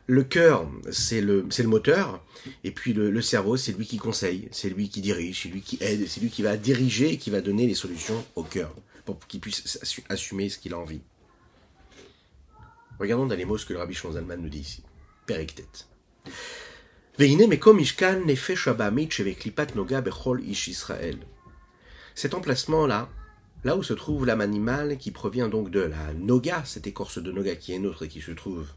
le 0.06 0.24
cœur 0.24 0.66
c'est 0.90 1.20
le, 1.20 1.46
c'est 1.50 1.62
le 1.62 1.68
moteur, 1.68 2.24
et 2.64 2.70
puis 2.70 2.92
le, 2.92 3.20
cerveau 3.20 3.56
c'est 3.56 3.72
lui 3.72 3.86
qui 3.86 3.98
conseille, 3.98 4.48
c'est 4.52 4.70
lui 4.70 4.88
qui 4.88 5.00
dirige, 5.00 5.42
c'est 5.42 5.48
lui 5.48 5.60
qui 5.60 5.76
aide, 5.80 6.06
c'est 6.06 6.20
lui 6.20 6.30
qui 6.30 6.42
va 6.42 6.56
diriger 6.56 7.12
et 7.12 7.18
qui 7.18 7.30
va 7.30 7.40
donner 7.40 7.66
les 7.66 7.74
solutions 7.74 8.24
au 8.36 8.42
cœur 8.42 8.72
pour 9.04 9.18
qu'il 9.26 9.40
puisse 9.40 9.78
assumer 10.08 10.48
ce 10.48 10.58
qu'il 10.58 10.72
a 10.72 10.78
envie. 10.78 11.00
Regardons 12.98 13.26
dans 13.26 13.34
les 13.34 13.44
mots 13.44 13.58
ce 13.58 13.66
que 13.66 13.72
le 13.72 13.78
Rabbi 13.78 13.94
Zalman 13.94 14.40
nous 14.40 14.48
dit 14.48 14.60
ici. 14.60 14.82
Periktet. 15.26 15.66
Cet 22.14 22.34
emplacement-là, 22.34 23.08
là 23.64 23.76
où 23.76 23.82
se 23.82 23.92
trouve 23.92 24.24
l'âme 24.24 24.40
animale 24.40 24.98
qui 24.98 25.10
provient 25.10 25.48
donc 25.48 25.72
de 25.72 25.80
la 25.80 26.12
noga, 26.14 26.62
cette 26.64 26.86
écorce 26.86 27.18
de 27.18 27.32
noga 27.32 27.56
qui 27.56 27.72
est 27.72 27.80
nôtre 27.80 28.04
et 28.04 28.08
qui 28.08 28.20
se 28.20 28.30
trouve 28.30 28.68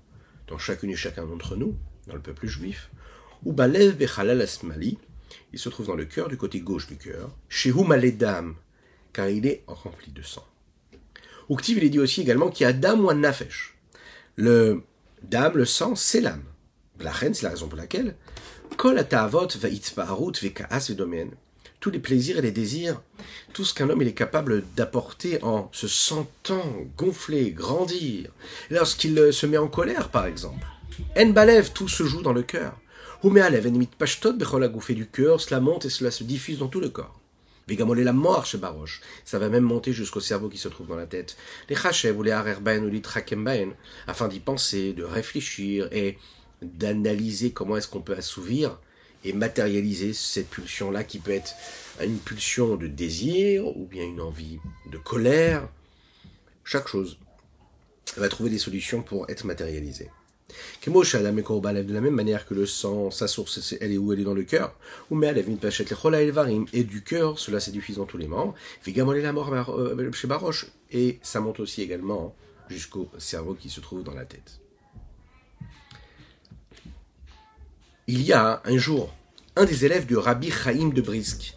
dans 0.47 0.57
chacune 0.57 0.89
et 0.89 0.95
chacun 0.95 1.27
d'entre 1.27 1.55
nous, 1.55 1.77
dans 2.07 2.15
le 2.15 2.21
peuple 2.21 2.47
juif, 2.47 2.89
ou 3.45 3.53
balev 3.53 3.95
bechalal 3.95 4.41
asmali, 4.41 4.97
il 5.53 5.59
se 5.59 5.69
trouve 5.69 5.85
dans 5.85 5.95
le 5.95 6.05
cœur, 6.05 6.27
du 6.27 6.37
côté 6.37 6.61
gauche 6.61 6.87
du 6.87 6.97
cœur, 6.97 7.29
chez 7.47 7.69
Humaledam, 7.69 8.55
car 9.13 9.29
il 9.29 9.45
est 9.45 9.63
rempli 9.67 10.11
de 10.11 10.23
sang. 10.23 10.47
Uktiv, 11.47 11.77
il 11.77 11.83
est 11.83 11.89
dit 11.89 11.99
aussi 11.99 12.21
également 12.21 12.49
qu'il 12.49 12.63
y 12.63 12.67
a 12.67 12.73
dam 12.73 13.05
ou 13.05 13.13
nafesh. 13.13 13.77
Le 14.35 14.81
dam, 15.21 15.55
le 15.55 15.65
sang, 15.65 15.93
c'est 15.93 16.21
l'âme. 16.21 16.50
La 17.03 17.11
reine, 17.11 17.33
c'est 17.33 17.43
la 17.43 17.49
raison 17.49 17.67
pour 17.67 17.77
laquelle. 17.77 18.15
Tous 21.79 21.89
les 21.89 21.99
plaisirs 21.99 22.37
et 22.37 22.41
les 22.41 22.51
désirs, 22.51 23.01
tout 23.53 23.65
ce 23.65 23.73
qu'un 23.73 23.89
homme 23.89 24.01
il 24.01 24.07
est 24.07 24.13
capable 24.13 24.63
d'apporter 24.75 25.43
en 25.43 25.69
se 25.71 25.87
sentant 25.87 26.63
gonfler, 26.95 27.51
grandir, 27.51 28.29
lorsqu'il 28.69 29.33
se 29.33 29.45
met 29.47 29.57
en 29.57 29.67
colère 29.67 30.09
par 30.09 30.27
exemple. 30.27 30.65
En 31.17 31.27
balev, 31.27 31.71
tout 31.73 31.87
se 31.87 32.03
joue 32.03 32.21
dans 32.21 32.33
le 32.33 32.43
cœur. 32.43 32.77
Humealev, 33.23 33.67
enmit 33.67 33.89
pashtot 33.97 34.33
bechol 34.33 34.63
agouffé 34.63 34.93
du 34.93 35.07
cœur, 35.07 35.41
cela 35.41 35.59
monte 35.59 35.85
et 35.85 35.89
cela 35.89 36.11
se 36.11 36.23
diffuse 36.23 36.59
dans 36.59 36.67
tout 36.67 36.81
le 36.81 36.89
corps. 36.89 37.19
Vegamolé 37.67 38.03
la 38.03 38.13
mort 38.13 38.45
chez 38.45 38.57
Baroche. 38.57 39.01
Ça 39.23 39.39
va 39.39 39.47
même 39.47 39.63
monter 39.63 39.93
jusqu'au 39.93 40.19
cerveau 40.19 40.49
qui 40.49 40.57
se 40.57 40.67
trouve 40.67 40.87
dans 40.87 40.95
la 40.95 41.05
tête. 41.05 41.37
Les 41.69 41.75
chachev 41.75 42.17
ou 42.17 42.23
les 42.23 42.31
arerben 42.31 42.83
ou 42.85 42.89
les 42.89 43.01
trakemben, 43.01 43.73
afin 44.07 44.27
d'y 44.27 44.39
penser, 44.39 44.93
de 44.93 45.03
réfléchir 45.03 45.87
et 45.91 46.17
d'analyser 46.61 47.51
comment 47.51 47.77
est-ce 47.77 47.87
qu'on 47.87 48.01
peut 48.01 48.15
assouvir 48.15 48.79
et 49.23 49.33
matérialiser 49.33 50.13
cette 50.13 50.49
pulsion-là 50.49 51.03
qui 51.03 51.19
peut 51.19 51.31
être 51.31 51.53
une 52.01 52.17
pulsion 52.17 52.75
de 52.75 52.87
désir 52.87 53.65
ou 53.77 53.85
bien 53.85 54.03
une 54.03 54.21
envie 54.21 54.59
de 54.91 54.97
colère. 54.97 55.67
Chaque 56.63 56.87
chose 56.87 57.17
va 58.17 58.29
trouver 58.29 58.49
des 58.49 58.57
solutions 58.57 59.01
pour 59.01 59.29
être 59.29 59.45
matérialisée. 59.45 60.09
De 60.81 61.93
la 61.93 62.01
même 62.01 62.15
manière 62.15 62.45
que 62.45 62.53
le 62.53 62.65
sang, 62.65 63.09
sa 63.09 63.27
source, 63.27 63.75
elle 63.79 63.93
est 63.93 63.97
où? 63.97 64.11
Elle 64.11 64.19
est 64.19 64.25
dans 64.25 64.33
le 64.33 64.43
cœur. 64.43 64.75
Ou 65.09 65.15
mais 65.15 65.27
elle 65.27 65.37
les 66.19 66.31
et 66.73 66.83
du 66.83 67.03
cœur, 67.03 67.39
cela 67.39 67.59
diffusé 67.71 67.99
dans 67.99 68.05
tous 68.05 68.17
les 68.17 68.27
membres. 68.27 68.53
la 69.21 69.31
mort 69.31 69.53
euh, 69.69 70.11
chez 70.11 70.27
Baroche. 70.27 70.67
Et 70.91 71.19
ça 71.21 71.39
monte 71.39 71.59
aussi 71.59 71.81
également 71.81 72.35
jusqu'au 72.69 73.09
cerveau 73.17 73.53
qui 73.53 73.69
se 73.69 73.79
trouve 73.79 74.03
dans 74.03 74.13
la 74.13 74.25
tête. 74.25 74.59
Il 78.07 78.21
y 78.21 78.33
a 78.33 78.61
un 78.65 78.77
jour 78.77 79.13
un 79.55 79.65
des 79.65 79.85
élèves 79.85 80.05
du 80.05 80.17
Rabbi 80.17 80.49
Chaim 80.49 80.89
de 80.89 81.01
Brisk 81.01 81.55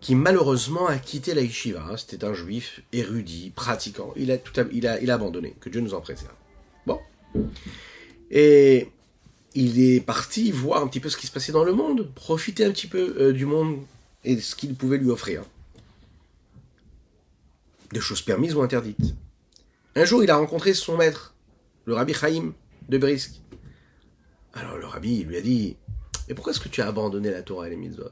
qui 0.00 0.14
malheureusement 0.14 0.86
a 0.86 0.98
quitté 0.98 1.34
la 1.34 1.42
yeshiva. 1.42 1.96
C'était 1.96 2.24
un 2.24 2.34
juif 2.34 2.80
érudit, 2.92 3.50
pratiquant. 3.50 4.12
Il 4.16 4.30
a, 4.30 4.38
tout 4.38 4.52
il, 4.72 4.86
a, 4.86 5.00
il 5.00 5.10
a 5.10 5.14
abandonné. 5.14 5.54
Que 5.60 5.68
Dieu 5.68 5.80
nous 5.80 5.94
en 5.94 6.00
préserve. 6.00 6.34
Bon. 6.86 7.00
Et 8.30 8.88
il 9.54 9.80
est 9.80 10.00
parti 10.00 10.52
voir 10.52 10.82
un 10.82 10.88
petit 10.88 11.00
peu 11.00 11.08
ce 11.08 11.16
qui 11.16 11.26
se 11.26 11.32
passait 11.32 11.52
dans 11.52 11.64
le 11.64 11.72
monde, 11.72 12.08
profiter 12.14 12.64
un 12.64 12.70
petit 12.70 12.86
peu 12.86 13.16
euh, 13.18 13.32
du 13.32 13.44
monde 13.44 13.78
et 14.24 14.38
ce 14.40 14.54
qu'il 14.54 14.74
pouvait 14.74 14.98
lui 14.98 15.10
offrir. 15.10 15.42
Des 17.92 18.00
choses 18.00 18.22
permises 18.22 18.54
ou 18.54 18.62
interdites. 18.62 19.14
Un 19.96 20.04
jour, 20.04 20.22
il 20.22 20.30
a 20.30 20.36
rencontré 20.36 20.74
son 20.74 20.96
maître, 20.96 21.34
le 21.86 21.94
rabbi 21.94 22.14
Chaim 22.14 22.52
de 22.88 22.98
Brisk. 22.98 23.40
Alors 24.58 24.76
le 24.76 24.86
rabbi 24.86 25.22
lui 25.22 25.36
a 25.36 25.40
dit 25.40 25.76
Mais 26.28 26.34
pourquoi 26.34 26.52
est-ce 26.52 26.60
que 26.60 26.68
tu 26.68 26.82
as 26.82 26.88
abandonné 26.88 27.30
la 27.30 27.42
Torah 27.42 27.68
et 27.68 27.70
les 27.70 27.76
mitzvot? 27.76 28.10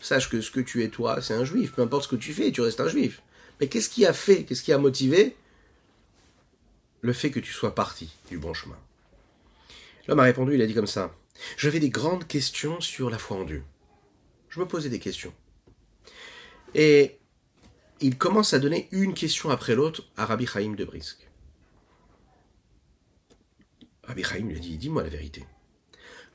Sache 0.00 0.28
que 0.28 0.40
ce 0.40 0.50
que 0.50 0.60
tu 0.60 0.82
es 0.82 0.88
toi, 0.88 1.22
c'est 1.22 1.34
un 1.34 1.44
juif. 1.44 1.72
Peu 1.72 1.82
importe 1.82 2.04
ce 2.04 2.08
que 2.08 2.16
tu 2.16 2.32
fais, 2.32 2.52
tu 2.52 2.60
restes 2.60 2.80
un 2.80 2.88
juif. 2.88 3.22
Mais 3.60 3.68
qu'est-ce 3.68 3.88
qui 3.88 4.04
a 4.06 4.12
fait, 4.12 4.44
qu'est-ce 4.44 4.62
qui 4.62 4.72
a 4.72 4.78
motivé 4.78 5.36
le 7.02 7.12
fait 7.12 7.30
que 7.30 7.40
tu 7.40 7.52
sois 7.52 7.74
parti 7.74 8.10
du 8.28 8.38
bon 8.38 8.54
chemin? 8.54 8.78
L'homme 10.06 10.20
a 10.20 10.24
répondu, 10.24 10.54
il 10.54 10.62
a 10.62 10.66
dit 10.66 10.74
comme 10.74 10.86
ça. 10.86 11.14
J'avais 11.56 11.80
des 11.80 11.90
grandes 11.90 12.26
questions 12.26 12.80
sur 12.80 13.08
la 13.10 13.18
foi 13.18 13.38
en 13.38 13.44
Dieu. 13.44 13.62
Je 14.48 14.60
me 14.60 14.66
posais 14.66 14.88
des 14.88 14.98
questions. 14.98 15.32
Et 16.74 17.18
il 18.00 18.18
commence 18.18 18.52
à 18.52 18.58
donner 18.58 18.88
une 18.90 19.14
question 19.14 19.50
après 19.50 19.74
l'autre 19.74 20.04
à 20.16 20.26
Rabbi 20.26 20.46
Chaim 20.46 20.74
de 20.74 20.84
Brisk. 20.84 21.28
Rabbi 24.04 24.24
Chaim 24.24 24.46
lui 24.46 24.56
a 24.56 24.58
dit, 24.58 24.76
dis-moi 24.76 25.02
la 25.02 25.08
vérité. 25.08 25.44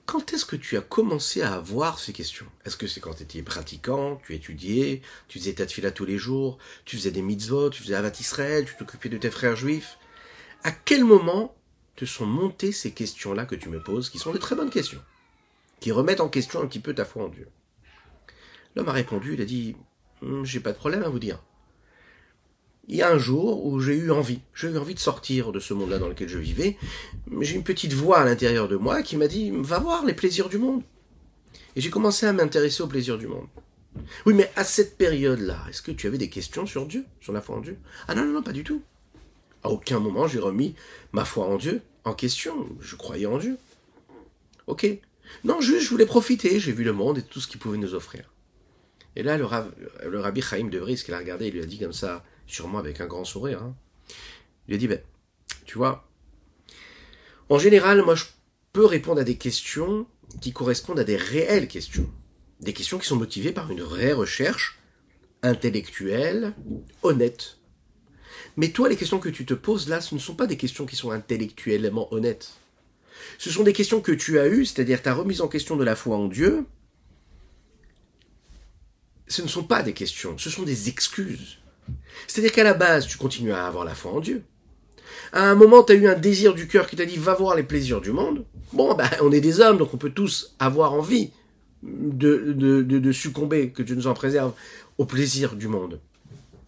Quand 0.05 0.33
est-ce 0.33 0.45
que 0.45 0.55
tu 0.55 0.77
as 0.77 0.81
commencé 0.81 1.41
à 1.41 1.55
avoir 1.55 1.97
ces 1.97 2.13
questions? 2.13 2.45
Est-ce 2.63 2.77
que 2.77 2.85
c'est 2.85 2.99
quand 2.99 3.15
tu 3.15 3.23
étais 3.23 3.41
pratiquant, 3.41 4.21
tu 4.25 4.35
étudiais, 4.35 5.01
tu 5.27 5.39
faisais 5.39 5.53
ta 5.53 5.65
tefila 5.65 5.91
tous 5.91 6.05
les 6.05 6.19
jours, 6.19 6.59
tu 6.85 6.95
faisais 6.95 7.11
des 7.11 7.23
mitzvot, 7.23 7.71
tu 7.71 7.81
faisais 7.81 7.95
Avat 7.95 8.11
Israël, 8.19 8.65
tu 8.65 8.75
t'occupais 8.77 9.09
de 9.09 9.17
tes 9.17 9.31
frères 9.31 9.55
juifs? 9.55 9.97
À 10.63 10.71
quel 10.71 11.03
moment 11.03 11.55
te 11.95 12.05
sont 12.05 12.27
montées 12.27 12.71
ces 12.71 12.91
questions-là 12.91 13.45
que 13.45 13.55
tu 13.55 13.69
me 13.69 13.81
poses, 13.81 14.09
qui 14.09 14.19
sont 14.19 14.31
des 14.31 14.39
très 14.39 14.55
bonnes 14.55 14.69
questions, 14.69 15.01
qui 15.79 15.91
remettent 15.91 16.21
en 16.21 16.29
question 16.29 16.61
un 16.61 16.67
petit 16.67 16.79
peu 16.79 16.93
ta 16.93 17.05
foi 17.05 17.23
en 17.23 17.29
Dieu? 17.29 17.49
L'homme 18.75 18.89
a 18.89 18.93
répondu, 18.93 19.33
il 19.33 19.41
a 19.41 19.45
dit, 19.45 19.75
hum, 20.21 20.45
j'ai 20.45 20.59
pas 20.59 20.71
de 20.71 20.77
problème 20.77 21.03
à 21.03 21.09
vous 21.09 21.19
dire. 21.19 21.41
Il 22.87 22.95
y 22.95 23.01
a 23.01 23.11
un 23.11 23.17
jour 23.17 23.65
où 23.65 23.79
j'ai 23.79 23.95
eu 23.95 24.11
envie, 24.11 24.39
j'ai 24.53 24.67
eu 24.67 24.77
envie 24.77 24.93
de 24.93 24.99
sortir 24.99 25.51
de 25.51 25.59
ce 25.59 25.73
monde-là 25.73 25.97
dans 25.97 26.07
lequel 26.07 26.29
je 26.29 26.37
vivais. 26.37 26.77
J'ai 27.41 27.55
une 27.55 27.63
petite 27.63 27.93
voix 27.93 28.19
à 28.19 28.25
l'intérieur 28.25 28.67
de 28.67 28.75
moi 28.75 29.01
qui 29.01 29.17
m'a 29.17 29.27
dit, 29.27 29.51
va 29.51 29.79
voir 29.79 30.05
les 30.05 30.13
plaisirs 30.13 30.49
du 30.49 30.59
monde. 30.59 30.83
Et 31.75 31.81
j'ai 31.81 31.89
commencé 31.89 32.25
à 32.27 32.33
m'intéresser 32.33 32.83
aux 32.83 32.87
plaisirs 32.87 33.17
du 33.17 33.27
monde. 33.27 33.47
Oui, 34.25 34.33
mais 34.33 34.51
à 34.55 34.63
cette 34.63 34.97
période-là, 34.97 35.57
est-ce 35.69 35.81
que 35.81 35.91
tu 35.91 36.05
avais 36.05 36.17
des 36.17 36.29
questions 36.29 36.65
sur 36.65 36.85
Dieu, 36.85 37.05
sur 37.21 37.33
la 37.33 37.41
foi 37.41 37.55
en 37.55 37.61
Dieu? 37.61 37.77
Ah 38.07 38.13
non, 38.13 38.25
non, 38.25 38.33
non, 38.33 38.43
pas 38.43 38.51
du 38.51 38.63
tout. 38.63 38.81
À 39.63 39.69
aucun 39.69 39.99
moment 39.99 40.27
j'ai 40.27 40.39
remis 40.39 40.75
ma 41.11 41.25
foi 41.25 41.47
en 41.47 41.57
Dieu 41.57 41.81
en 42.03 42.13
question. 42.13 42.67
Je 42.81 42.95
croyais 42.95 43.25
en 43.25 43.39
Dieu. 43.39 43.57
Ok. 44.67 44.87
Non, 45.43 45.59
juste 45.59 45.85
je 45.85 45.89
voulais 45.89 46.05
profiter. 46.05 46.59
J'ai 46.59 46.71
vu 46.71 46.83
le 46.83 46.93
monde 46.93 47.17
et 47.17 47.23
tout 47.23 47.41
ce 47.41 47.47
qu'il 47.47 47.59
pouvait 47.59 47.79
nous 47.79 47.95
offrir. 47.95 48.31
Et 49.15 49.23
là, 49.23 49.37
le, 49.37 49.45
rabbi 50.19 50.41
Chaim 50.41 50.67
de 50.67 50.79
Brisk, 50.79 51.07
il 51.07 51.13
a 51.13 51.17
regardé, 51.17 51.47
il 51.47 51.53
lui 51.53 51.61
a 51.63 51.65
dit 51.65 51.79
comme 51.79 51.93
ça, 51.93 52.23
sûrement 52.47 52.79
avec 52.79 53.01
un 53.01 53.07
grand 53.07 53.25
sourire. 53.25 53.61
Hein. 53.61 53.75
A 54.71 54.77
dit, 54.77 54.87
ben, 54.87 55.01
tu 55.65 55.77
vois, 55.77 56.07
en 57.49 57.59
général, 57.59 58.01
moi, 58.03 58.15
je 58.15 58.25
peux 58.73 58.85
répondre 58.85 59.21
à 59.21 59.23
des 59.23 59.37
questions 59.37 60.07
qui 60.41 60.51
correspondent 60.51 60.99
à 60.99 61.03
des 61.03 61.17
réelles 61.17 61.67
questions. 61.67 62.09
Des 62.61 62.73
questions 62.73 62.97
qui 62.97 63.07
sont 63.07 63.15
motivées 63.15 63.51
par 63.51 63.69
une 63.69 63.81
vraie 63.81 64.13
recherche 64.13 64.79
intellectuelle, 65.43 66.55
honnête, 67.03 67.59
mais 68.57 68.69
toi, 68.69 68.87
les 68.87 68.95
questions 68.95 69.19
que 69.19 69.29
tu 69.29 69.45
te 69.45 69.53
poses 69.53 69.89
là, 69.89 70.01
ce 70.01 70.15
ne 70.15 70.19
sont 70.19 70.35
pas 70.35 70.47
des 70.47 70.57
questions 70.57 70.85
qui 70.85 70.95
sont 70.95 71.11
intellectuellement 71.11 72.13
honnêtes. 72.13 72.53
Ce 73.37 73.49
sont 73.49 73.63
des 73.63 73.73
questions 73.73 74.01
que 74.01 74.11
tu 74.11 74.39
as 74.39 74.47
eues, 74.47 74.65
c'est-à-dire 74.65 75.01
ta 75.01 75.13
remise 75.13 75.41
en 75.41 75.47
question 75.47 75.75
de 75.75 75.83
la 75.83 75.95
foi 75.95 76.17
en 76.17 76.27
Dieu. 76.27 76.65
Ce 79.27 79.41
ne 79.41 79.47
sont 79.47 79.63
pas 79.63 79.83
des 79.83 79.93
questions, 79.93 80.37
ce 80.37 80.49
sont 80.49 80.63
des 80.63 80.87
excuses. 80.87 81.57
C'est-à-dire 82.27 82.51
qu'à 82.51 82.63
la 82.63 82.73
base, 82.73 83.07
tu 83.07 83.17
continues 83.17 83.53
à 83.53 83.67
avoir 83.67 83.85
la 83.85 83.95
foi 83.95 84.11
en 84.11 84.19
Dieu. 84.19 84.43
À 85.33 85.43
un 85.49 85.55
moment, 85.55 85.83
tu 85.83 85.93
as 85.93 85.95
eu 85.95 86.07
un 86.07 86.15
désir 86.15 86.53
du 86.53 86.67
cœur 86.67 86.87
qui 86.87 86.95
t'a 86.95 87.05
dit 87.05 87.17
va 87.17 87.33
voir 87.33 87.55
les 87.55 87.63
plaisirs 87.63 88.01
du 88.01 88.11
monde. 88.11 88.45
Bon, 88.73 88.93
ben, 88.95 89.09
on 89.21 89.31
est 89.31 89.41
des 89.41 89.59
hommes, 89.59 89.77
donc 89.77 89.93
on 89.93 89.97
peut 89.97 90.11
tous 90.11 90.55
avoir 90.59 90.93
envie 90.93 91.31
de, 91.83 92.53
de, 92.53 93.11
succomber, 93.11 93.69
que 93.69 93.83
Dieu 93.83 93.95
nous 93.95 94.07
en 94.07 94.13
préserve, 94.13 94.53
au 94.97 95.05
plaisir 95.05 95.55
du 95.55 95.67
monde. 95.67 95.99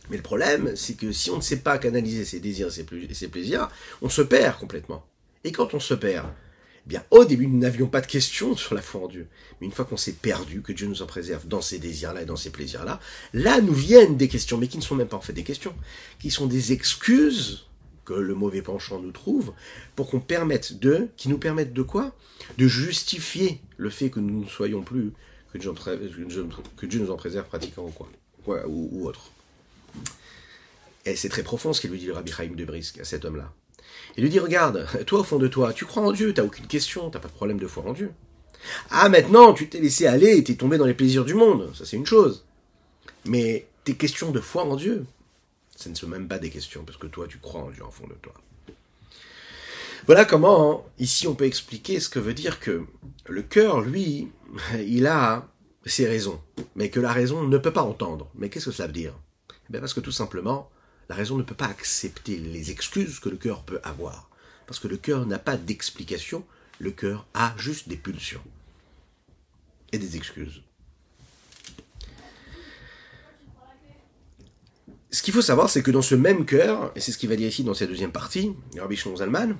Mais 0.10 0.17
le 0.17 0.23
problème, 0.23 0.73
c'est 0.75 0.95
que 0.95 1.12
si 1.12 1.32
on 1.32 1.38
ne 1.38 1.41
sait 1.41 1.58
pas 1.58 1.77
canaliser 1.77 2.23
ses 2.23 2.39
désirs 2.39 2.67
et 2.67 3.13
ses 3.13 3.27
plaisirs, 3.27 3.69
on 4.01 4.10
se 4.10 4.21
perd 4.21 4.58
complètement. 4.58 5.06
Et 5.43 5.51
quand 5.51 5.73
on 5.73 5.80
se 5.80 5.93
perd, 5.93 6.27
bien, 6.88 7.04
au 7.12 7.26
début, 7.26 7.47
nous 7.47 7.60
n'avions 7.60 7.88
pas 7.88 8.02
de 8.02 8.08
questions 8.08 8.56
sur 8.56 8.73
la 8.73 8.82
foi 8.82 9.02
en 9.02 9.08
Dieu. 9.08 9.28
Mais 9.60 9.67
une 9.67 9.73
fois 9.73 9.86
qu'on 9.86 9.97
s'est 9.97 10.13
perdu, 10.13 10.62
que 10.62 10.71
Dieu 10.71 10.88
nous 10.88 11.02
en 11.02 11.06
préserve 11.06 11.47
dans 11.47 11.62
ces 11.62 11.80
désirs-là 11.80 12.21
et 12.21 12.26
dans 12.26 12.36
ces 12.36 12.50
plaisirs-là, 12.50 13.00
là 13.34 13.62
nous 13.62 13.73
viennent 13.73 14.17
des 14.17 14.28
questions, 14.28 14.58
mais 14.58 14.67
qui 14.67 14.78
ne 14.78 14.84
sont 14.84 14.95
même 14.95 15.08
pas 15.08 15.17
en 15.17 15.21
fait 15.21 15.34
des 15.34 15.43
questions, 15.43 15.76
qui 16.19 16.32
sont 16.32 16.47
des 16.47 16.71
excuses 16.71 17.67
que 18.06 18.13
le 18.13 18.36
mauvais 18.36 18.62
penchant 18.62 19.00
nous 19.00 19.12
trouve, 19.12 19.54
pour 19.97 20.10
qu'on 20.10 20.21
permette 20.21 20.80
de, 20.80 21.10
qui 21.17 21.28
nous 21.28 21.38
permettent 21.38 21.73
de 21.73 21.82
quoi? 21.82 22.15
De 22.58 22.65
justifier 22.65 23.60
le 23.76 23.89
fait 23.89 24.10
que 24.10 24.21
nous 24.21 24.45
ne 24.45 24.50
soyons 24.50 24.82
plus, 24.82 25.12
que 25.52 25.58
Dieu, 26.86 27.00
nous 27.00 27.12
en 27.12 27.17
préserve 27.17 27.47
pratiquant 27.47 27.86
ou 27.86 27.91
quoi, 27.91 28.65
ou, 28.67 28.89
ou 28.93 29.08
autre. 29.08 29.32
Et 31.06 31.15
c'est 31.15 31.30
très 31.30 31.43
profond 31.43 31.73
ce 31.73 31.82
qu'il 31.82 31.91
lui 31.91 32.00
dit 32.00 32.06
le 32.06 32.13
Rabbi 32.13 32.32
Chaim 32.32 32.52
de 32.56 32.65
Brisk 32.65 33.00
à 33.00 33.04
cet 33.04 33.26
homme-là. 33.26 33.54
Il 34.17 34.23
lui 34.23 34.30
dit, 34.30 34.39
regarde, 34.39 34.88
toi 35.06 35.19
au 35.19 35.23
fond 35.23 35.38
de 35.38 35.47
toi, 35.47 35.73
tu 35.73 35.86
crois 35.86 36.04
en 36.04 36.12
Dieu, 36.12 36.34
t'as 36.34 36.43
aucune 36.43 36.67
question, 36.67 37.10
t'as 37.10 37.19
pas 37.19 37.28
de 37.28 37.34
problème 37.34 37.60
de 37.60 37.67
foi 37.67 37.84
en 37.86 37.93
Dieu. 37.93 38.12
Ah 38.89 39.10
maintenant, 39.10 39.54
tu 39.54 39.69
t'es 39.69 39.80
laissé 39.80 40.08
aller 40.08 40.38
et 40.38 40.43
t'es 40.43 40.56
tombé 40.56 40.78
dans 40.78 40.86
les 40.86 40.93
plaisirs 40.93 41.26
du 41.26 41.36
monde, 41.36 41.71
ça 41.76 41.86
c'est 41.86 41.97
une 41.97 42.06
chose. 42.06 42.45
Mais 43.26 43.67
tes 43.84 43.95
questions 43.95 44.32
de 44.32 44.39
foi 44.39 44.63
en 44.63 44.76
Dieu, 44.76 45.06
ce 45.76 45.89
ne 45.89 45.95
sont 45.95 46.08
même 46.08 46.28
pas 46.28 46.39
des 46.39 46.50
questions, 46.50 46.84
parce 46.84 46.97
que 46.97 47.08
toi 47.08 47.28
tu 47.28 47.38
crois 47.38 47.62
en 47.62 47.69
Dieu 47.69 47.84
au 47.84 47.91
fond 47.91 48.08
de 48.08 48.15
toi. 48.15 48.34
Voilà 50.08 50.23
comment, 50.23 50.86
ici, 51.00 51.28
on 51.28 51.36
peut 51.36 51.45
expliquer 51.45 52.00
ce 52.00 52.08
que 52.08 52.19
veut 52.19 52.34
dire 52.34 52.62
que 52.62 52.86
le 53.28 53.41
cœur, 53.41 53.82
lui, 53.82 54.30
il 54.88 55.06
a 55.06 55.47
ses 55.86 56.08
raisons, 56.08 56.41
mais 56.76 56.89
que 56.89 57.00
la 57.00 57.12
raison 57.12 57.43
ne 57.43 57.58
peut 57.58 57.73
pas 57.73 57.84
entendre. 57.84 58.30
Mais 58.36 58.50
qu'est-ce 58.50 58.65
que 58.65 58.71
cela 58.71 58.88
veut 58.88 58.93
dire? 58.93 59.13
Eh 59.73 59.80
Parce 59.80 59.93
que 59.93 60.00
tout 60.00 60.12
simplement, 60.12 60.69
la 61.09 61.15
raison 61.15 61.37
ne 61.37 61.43
peut 61.43 61.55
pas 61.55 61.67
accepter 61.67 62.37
les 62.37 62.71
excuses 62.71 63.19
que 63.19 63.29
le 63.29 63.37
cœur 63.37 63.63
peut 63.63 63.79
avoir. 63.83 64.29
Parce 64.65 64.79
que 64.79 64.87
le 64.87 64.97
cœur 64.97 65.25
n'a 65.25 65.39
pas 65.39 65.57
d'explication, 65.57 66.45
le 66.79 66.91
cœur 66.91 67.25
a 67.33 67.53
juste 67.57 67.87
des 67.87 67.95
pulsions 67.95 68.43
et 69.91 69.97
des 69.97 70.17
excuses. 70.17 70.61
Ce 75.09 75.21
qu'il 75.23 75.33
faut 75.33 75.41
savoir, 75.41 75.69
c'est 75.69 75.81
que 75.81 75.91
dans 75.91 76.01
ce 76.01 76.15
même 76.15 76.45
cœur, 76.45 76.91
et 76.95 76.99
c'est 76.99 77.13
ce 77.13 77.17
qu'il 77.17 77.29
va 77.29 77.37
dire 77.37 77.47
ici 77.47 77.63
dans 77.63 77.73
cette 77.73 77.89
deuxième 77.89 78.11
partie, 78.11 78.53
Rabbi 78.77 78.97
Zalman, 78.97 79.55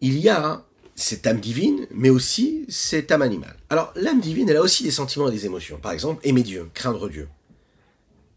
il 0.00 0.18
y 0.18 0.28
a 0.28 0.64
cette 0.94 1.26
âme 1.26 1.40
divine, 1.40 1.86
mais 1.90 2.10
aussi 2.10 2.66
cette 2.68 3.10
âme 3.10 3.22
animale. 3.22 3.56
Alors, 3.70 3.92
l'âme 3.96 4.20
divine, 4.20 4.48
elle 4.50 4.56
a 4.58 4.62
aussi 4.62 4.82
des 4.82 4.90
sentiments 4.90 5.28
et 5.28 5.32
des 5.32 5.46
émotions. 5.46 5.78
Par 5.78 5.92
exemple, 5.92 6.20
aimer 6.26 6.42
Dieu, 6.42 6.68
craindre 6.74 7.08
Dieu. 7.08 7.28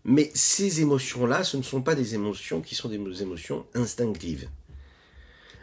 Mais 0.04 0.32
ces 0.34 0.82
émotions-là, 0.82 1.44
ce 1.44 1.58
ne 1.58 1.62
sont 1.62 1.82
pas 1.82 1.96
des 1.96 2.16
émotions 2.16 2.62
qui 2.62 2.76
sont 2.76 2.90
des 2.90 3.22
émotions 3.22 3.66
instinctives. 3.76 4.50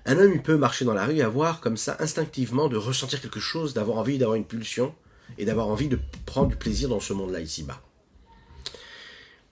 Un 0.06 0.18
homme, 0.18 0.32
il 0.32 0.42
peut 0.42 0.56
marcher 0.56 0.84
dans 0.84 0.94
la 0.94 1.04
rue 1.04 1.16
et 1.16 1.22
avoir 1.22 1.60
comme 1.60 1.76
ça 1.76 1.96
instinctivement 2.00 2.68
de 2.68 2.76
ressentir 2.76 3.20
quelque 3.20 3.40
chose, 3.40 3.74
d'avoir 3.74 3.98
envie 3.98 4.16
d'avoir 4.16 4.36
une 4.36 4.44
pulsion 4.44 4.94
et 5.36 5.44
d'avoir 5.44 5.68
envie 5.68 5.88
de 5.88 5.98
prendre 6.24 6.48
du 6.48 6.56
plaisir 6.56 6.88
dans 6.88 7.00
ce 7.00 7.12
monde-là 7.12 7.40
ici-bas. 7.40 7.82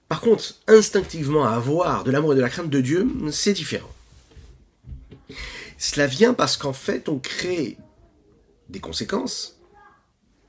Par 0.09 0.21
contre, 0.21 0.55
instinctivement 0.69 1.45
avoir 1.45 2.05
de 2.05 2.11
l'amour 2.11 2.33
et 2.33 2.37
de 2.37 2.41
la 2.41 2.49
crainte 2.49 2.71
de 2.71 2.81
Dieu, 2.81 3.09
c'est 3.33 3.53
différent. 3.53 3.91
Cela 5.79 6.07
vient 6.07 6.33
parce 6.33 6.57
qu'en 6.57 6.73
fait, 6.73 7.09
on 7.09 7.19
crée 7.19 7.77
des 8.69 8.81
conséquences. 8.81 9.61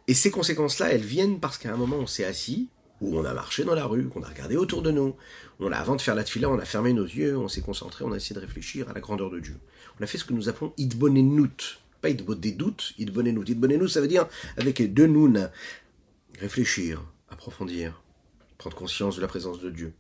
Et 0.08 0.14
ces 0.14 0.32
conséquences-là, 0.32 0.92
elles 0.92 1.02
viennent 1.02 1.40
parce 1.40 1.58
qu'à 1.58 1.74
un 1.74 1.76
moment, 1.76 1.98
on 1.98 2.08
s'est 2.08 2.24
assis, 2.24 2.70
ou 3.02 3.18
on 3.18 3.26
a 3.26 3.34
marché 3.34 3.64
dans 3.64 3.76
la 3.76 3.86
rue, 3.86 4.08
qu'on 4.08 4.24
a 4.24 4.28
regardé 4.28 4.56
autour 4.56 4.82
de 4.82 4.92
nous. 4.92 5.16
On 5.60 5.72
a, 5.72 5.78
avant 5.78 5.96
de 5.96 6.02
faire 6.02 6.16
la 6.16 6.24
tefila, 6.24 6.50
on 6.50 6.60
a 6.60 6.66
fermé 6.66 6.94
nos 6.94 7.06
yeux, 7.06 7.38
on 7.38 7.48
s'est 7.48 7.62
concentré, 7.62 8.04
on 8.06 8.12
a 8.12 8.18
essayé 8.18 8.36
de 8.36 8.46
réfléchir 8.46 8.90
à 8.90 8.94
la 8.94 9.00
grandeur 9.00 9.30
de 9.30 9.40
Dieu. 9.40 9.58
On 10.00 10.04
a 10.04 10.08
fait 10.08 10.18
ce 10.18 10.26
que 10.26 10.34
nous 10.34 10.50
appelons 10.50 10.74
idbonenut. 10.78 11.80
Pas 12.02 12.14
doutes, 12.14 12.94
idbonenut. 12.98 13.50
Idbonenut, 13.50 13.90
ça 13.90 14.02
veut 14.02 14.08
dire, 14.08 14.28
avec 14.58 14.82
deux 14.94 15.08
noun, 15.08 15.50
réfléchir, 16.40 17.04
approfondir, 17.30 18.02
prendre 18.58 18.76
conscience 18.76 19.16
de 19.16 19.22
la 19.22 19.28
présence 19.28 19.60
de 19.60 19.70
Dieu. 19.70 19.94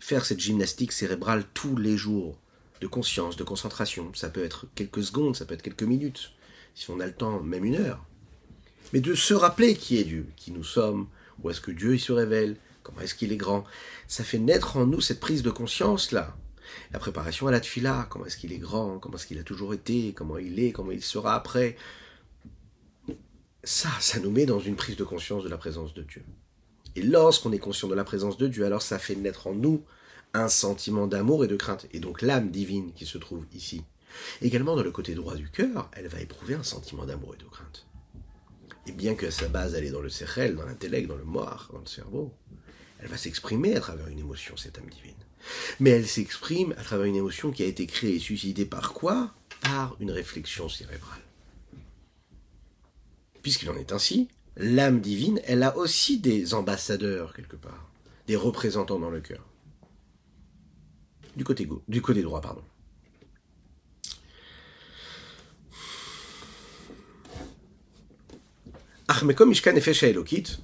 Faire 0.00 0.24
cette 0.24 0.40
gymnastique 0.40 0.92
cérébrale 0.92 1.44
tous 1.54 1.76
les 1.76 1.96
jours, 1.96 2.38
de 2.80 2.86
conscience, 2.86 3.36
de 3.36 3.44
concentration. 3.44 4.12
Ça 4.14 4.28
peut 4.28 4.44
être 4.44 4.66
quelques 4.74 5.02
secondes, 5.02 5.36
ça 5.36 5.44
peut 5.44 5.54
être 5.54 5.62
quelques 5.62 5.82
minutes, 5.82 6.32
si 6.74 6.90
on 6.90 7.00
a 7.00 7.06
le 7.06 7.14
temps, 7.14 7.40
même 7.40 7.64
une 7.64 7.76
heure. 7.76 8.04
Mais 8.92 9.00
de 9.00 9.14
se 9.14 9.34
rappeler 9.34 9.74
qui 9.74 9.98
est 9.98 10.04
Dieu, 10.04 10.26
qui 10.36 10.52
nous 10.52 10.64
sommes, 10.64 11.08
où 11.42 11.50
est-ce 11.50 11.60
que 11.60 11.70
Dieu 11.70 11.94
il 11.94 12.00
se 12.00 12.12
révèle, 12.12 12.56
comment 12.82 13.00
est-ce 13.00 13.14
qu'il 13.14 13.32
est 13.32 13.36
grand? 13.36 13.64
Ça 14.06 14.24
fait 14.24 14.38
naître 14.38 14.76
en 14.76 14.86
nous 14.86 15.00
cette 15.00 15.20
prise 15.20 15.42
de 15.42 15.50
conscience 15.50 16.12
là. 16.12 16.36
La 16.92 16.98
préparation 16.98 17.46
à 17.46 17.50
la 17.50 17.60
tfila, 17.60 18.06
comment 18.10 18.26
est-ce 18.26 18.36
qu'il 18.36 18.52
est 18.52 18.58
grand, 18.58 18.98
comment 18.98 19.16
est-ce 19.16 19.26
qu'il 19.26 19.38
a 19.38 19.42
toujours 19.42 19.74
été, 19.74 20.12
comment 20.12 20.38
il 20.38 20.60
est, 20.60 20.72
comment 20.72 20.90
il 20.90 21.02
sera 21.02 21.34
après? 21.34 21.76
Ça, 23.64 23.90
ça 24.00 24.20
nous 24.20 24.30
met 24.30 24.46
dans 24.46 24.60
une 24.60 24.76
prise 24.76 24.96
de 24.96 25.04
conscience 25.04 25.44
de 25.44 25.48
la 25.48 25.56
présence 25.56 25.94
de 25.94 26.02
Dieu. 26.02 26.22
Et 26.96 27.02
lorsqu'on 27.02 27.52
est 27.52 27.58
conscient 27.58 27.88
de 27.88 27.94
la 27.94 28.04
présence 28.04 28.38
de 28.38 28.48
Dieu, 28.48 28.64
alors 28.64 28.82
ça 28.82 28.98
fait 28.98 29.16
naître 29.16 29.46
en 29.46 29.54
nous 29.54 29.82
un 30.34 30.48
sentiment 30.48 31.06
d'amour 31.06 31.44
et 31.44 31.48
de 31.48 31.56
crainte. 31.56 31.86
Et 31.92 32.00
donc 32.00 32.22
l'âme 32.22 32.50
divine 32.50 32.92
qui 32.92 33.06
se 33.06 33.18
trouve 33.18 33.44
ici. 33.52 33.82
Également 34.42 34.76
dans 34.76 34.82
le 34.82 34.90
côté 34.90 35.14
droit 35.14 35.34
du 35.34 35.50
cœur, 35.50 35.90
elle 35.92 36.08
va 36.08 36.20
éprouver 36.20 36.54
un 36.54 36.62
sentiment 36.62 37.06
d'amour 37.06 37.34
et 37.34 37.42
de 37.42 37.48
crainte. 37.48 37.87
Et 38.88 38.92
bien 38.92 39.14
que 39.14 39.30
sa 39.30 39.48
base, 39.48 39.74
elle 39.74 39.84
est 39.84 39.90
dans 39.90 40.00
le 40.00 40.08
cerveau, 40.08 40.54
dans 40.54 40.64
l'intellect, 40.64 41.08
dans 41.08 41.16
le 41.16 41.24
moire, 41.24 41.68
dans 41.72 41.80
le 41.80 41.86
cerveau, 41.86 42.32
elle 43.00 43.08
va 43.08 43.18
s'exprimer 43.18 43.76
à 43.76 43.80
travers 43.80 44.08
une 44.08 44.18
émotion, 44.18 44.56
cette 44.56 44.78
âme 44.78 44.88
divine. 44.88 45.14
Mais 45.78 45.90
elle 45.90 46.06
s'exprime 46.06 46.72
à 46.78 46.82
travers 46.82 47.06
une 47.06 47.16
émotion 47.16 47.50
qui 47.50 47.62
a 47.62 47.66
été 47.66 47.86
créée 47.86 48.16
et 48.16 48.18
suscitée 48.18 48.64
par 48.64 48.94
quoi? 48.94 49.34
Par 49.60 49.96
une 50.00 50.10
réflexion 50.10 50.68
cérébrale. 50.68 51.20
Puisqu'il 53.42 53.68
en 53.70 53.76
est 53.76 53.92
ainsi, 53.92 54.28
l'âme 54.56 55.00
divine, 55.00 55.40
elle 55.44 55.62
a 55.62 55.76
aussi 55.76 56.18
des 56.18 56.54
ambassadeurs 56.54 57.34
quelque 57.34 57.56
part, 57.56 57.90
des 58.26 58.36
représentants 58.36 58.98
dans 58.98 59.10
le 59.10 59.20
cœur. 59.20 59.44
Du 61.36 61.44
côté, 61.44 61.68
du 61.88 62.02
côté 62.02 62.22
droit, 62.22 62.40
pardon. 62.40 62.64
Achmekom 69.10 69.48
Mishkan 69.48 69.74
Elokit, 69.74 70.58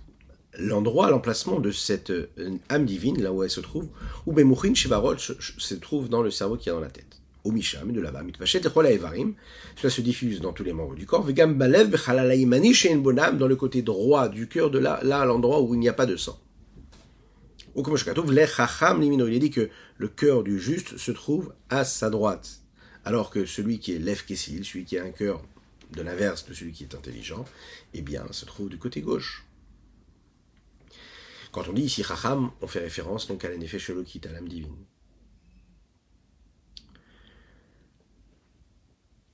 l'endroit, 0.58 1.08
l'emplacement 1.08 1.60
de 1.60 1.70
cette 1.70 2.10
euh, 2.10 2.28
âme 2.68 2.84
divine, 2.84 3.22
là 3.22 3.32
où 3.32 3.42
elle 3.42 3.48
se 3.48 3.60
trouve, 3.60 3.88
ou 4.26 4.32
Bemuchin 4.32 4.74
Shivarol 4.74 5.18
se 5.18 5.74
trouve 5.76 6.10
dans 6.10 6.20
le 6.20 6.30
cerveau 6.30 6.58
qui 6.58 6.68
est 6.68 6.72
dans 6.72 6.78
la 6.78 6.90
tête. 6.90 7.22
Au 7.44 7.52
Misham, 7.52 7.90
de 7.90 8.00
là-bas, 8.02 8.22
Mitpachet 8.22 8.60
Evarim, 8.66 9.32
cela 9.76 9.88
se 9.88 10.02
diffuse 10.02 10.42
dans 10.42 10.52
tous 10.52 10.62
les 10.62 10.74
membres 10.74 10.94
du 10.94 11.06
corps, 11.06 11.22
Vegam 11.22 11.54
Balev 11.54 11.96
Bonam, 12.96 13.38
dans 13.38 13.48
le 13.48 13.56
côté 13.56 13.80
droit 13.80 14.28
du 14.28 14.46
cœur, 14.46 14.70
de 14.70 14.78
là, 14.78 15.00
là, 15.02 15.20
à 15.20 15.24
l'endroit 15.24 15.62
où 15.62 15.74
il 15.74 15.80
n'y 15.80 15.88
a 15.88 15.94
pas 15.94 16.06
de 16.06 16.16
sang. 16.16 16.38
Ou 17.74 17.82
comme 17.82 17.96
je 17.96 18.04
il 18.06 19.38
dit 19.38 19.50
que 19.50 19.70
le 19.96 20.08
cœur 20.08 20.42
du 20.42 20.60
juste 20.60 20.98
se 20.98 21.12
trouve 21.12 21.54
à 21.70 21.84
sa 21.84 22.10
droite, 22.10 22.60
alors 23.06 23.30
que 23.30 23.46
celui 23.46 23.78
qui 23.78 23.94
est 23.94 23.98
Lev 23.98 24.22
Kessil, 24.26 24.66
celui 24.66 24.84
qui 24.84 24.98
a 24.98 25.04
un 25.04 25.10
cœur 25.12 25.42
de 25.92 26.02
l'inverse 26.02 26.46
de 26.46 26.54
celui 26.54 26.72
qui 26.72 26.84
est 26.84 26.94
intelligent, 26.94 27.44
eh 27.92 28.02
bien, 28.02 28.24
se 28.32 28.44
trouve 28.44 28.68
du 28.68 28.78
côté 28.78 29.00
gauche. 29.00 29.44
Quand 31.52 31.68
on 31.68 31.72
dit 31.72 31.82
ici 31.82 32.02
Chacham, 32.02 32.50
on 32.60 32.66
fait 32.66 32.80
référence 32.80 33.28
donc 33.28 33.44
à 33.44 33.48
l'effet 33.48 33.78
Shelokit, 33.78 34.22
à 34.26 34.32
l'âme 34.32 34.48
divine. 34.48 34.74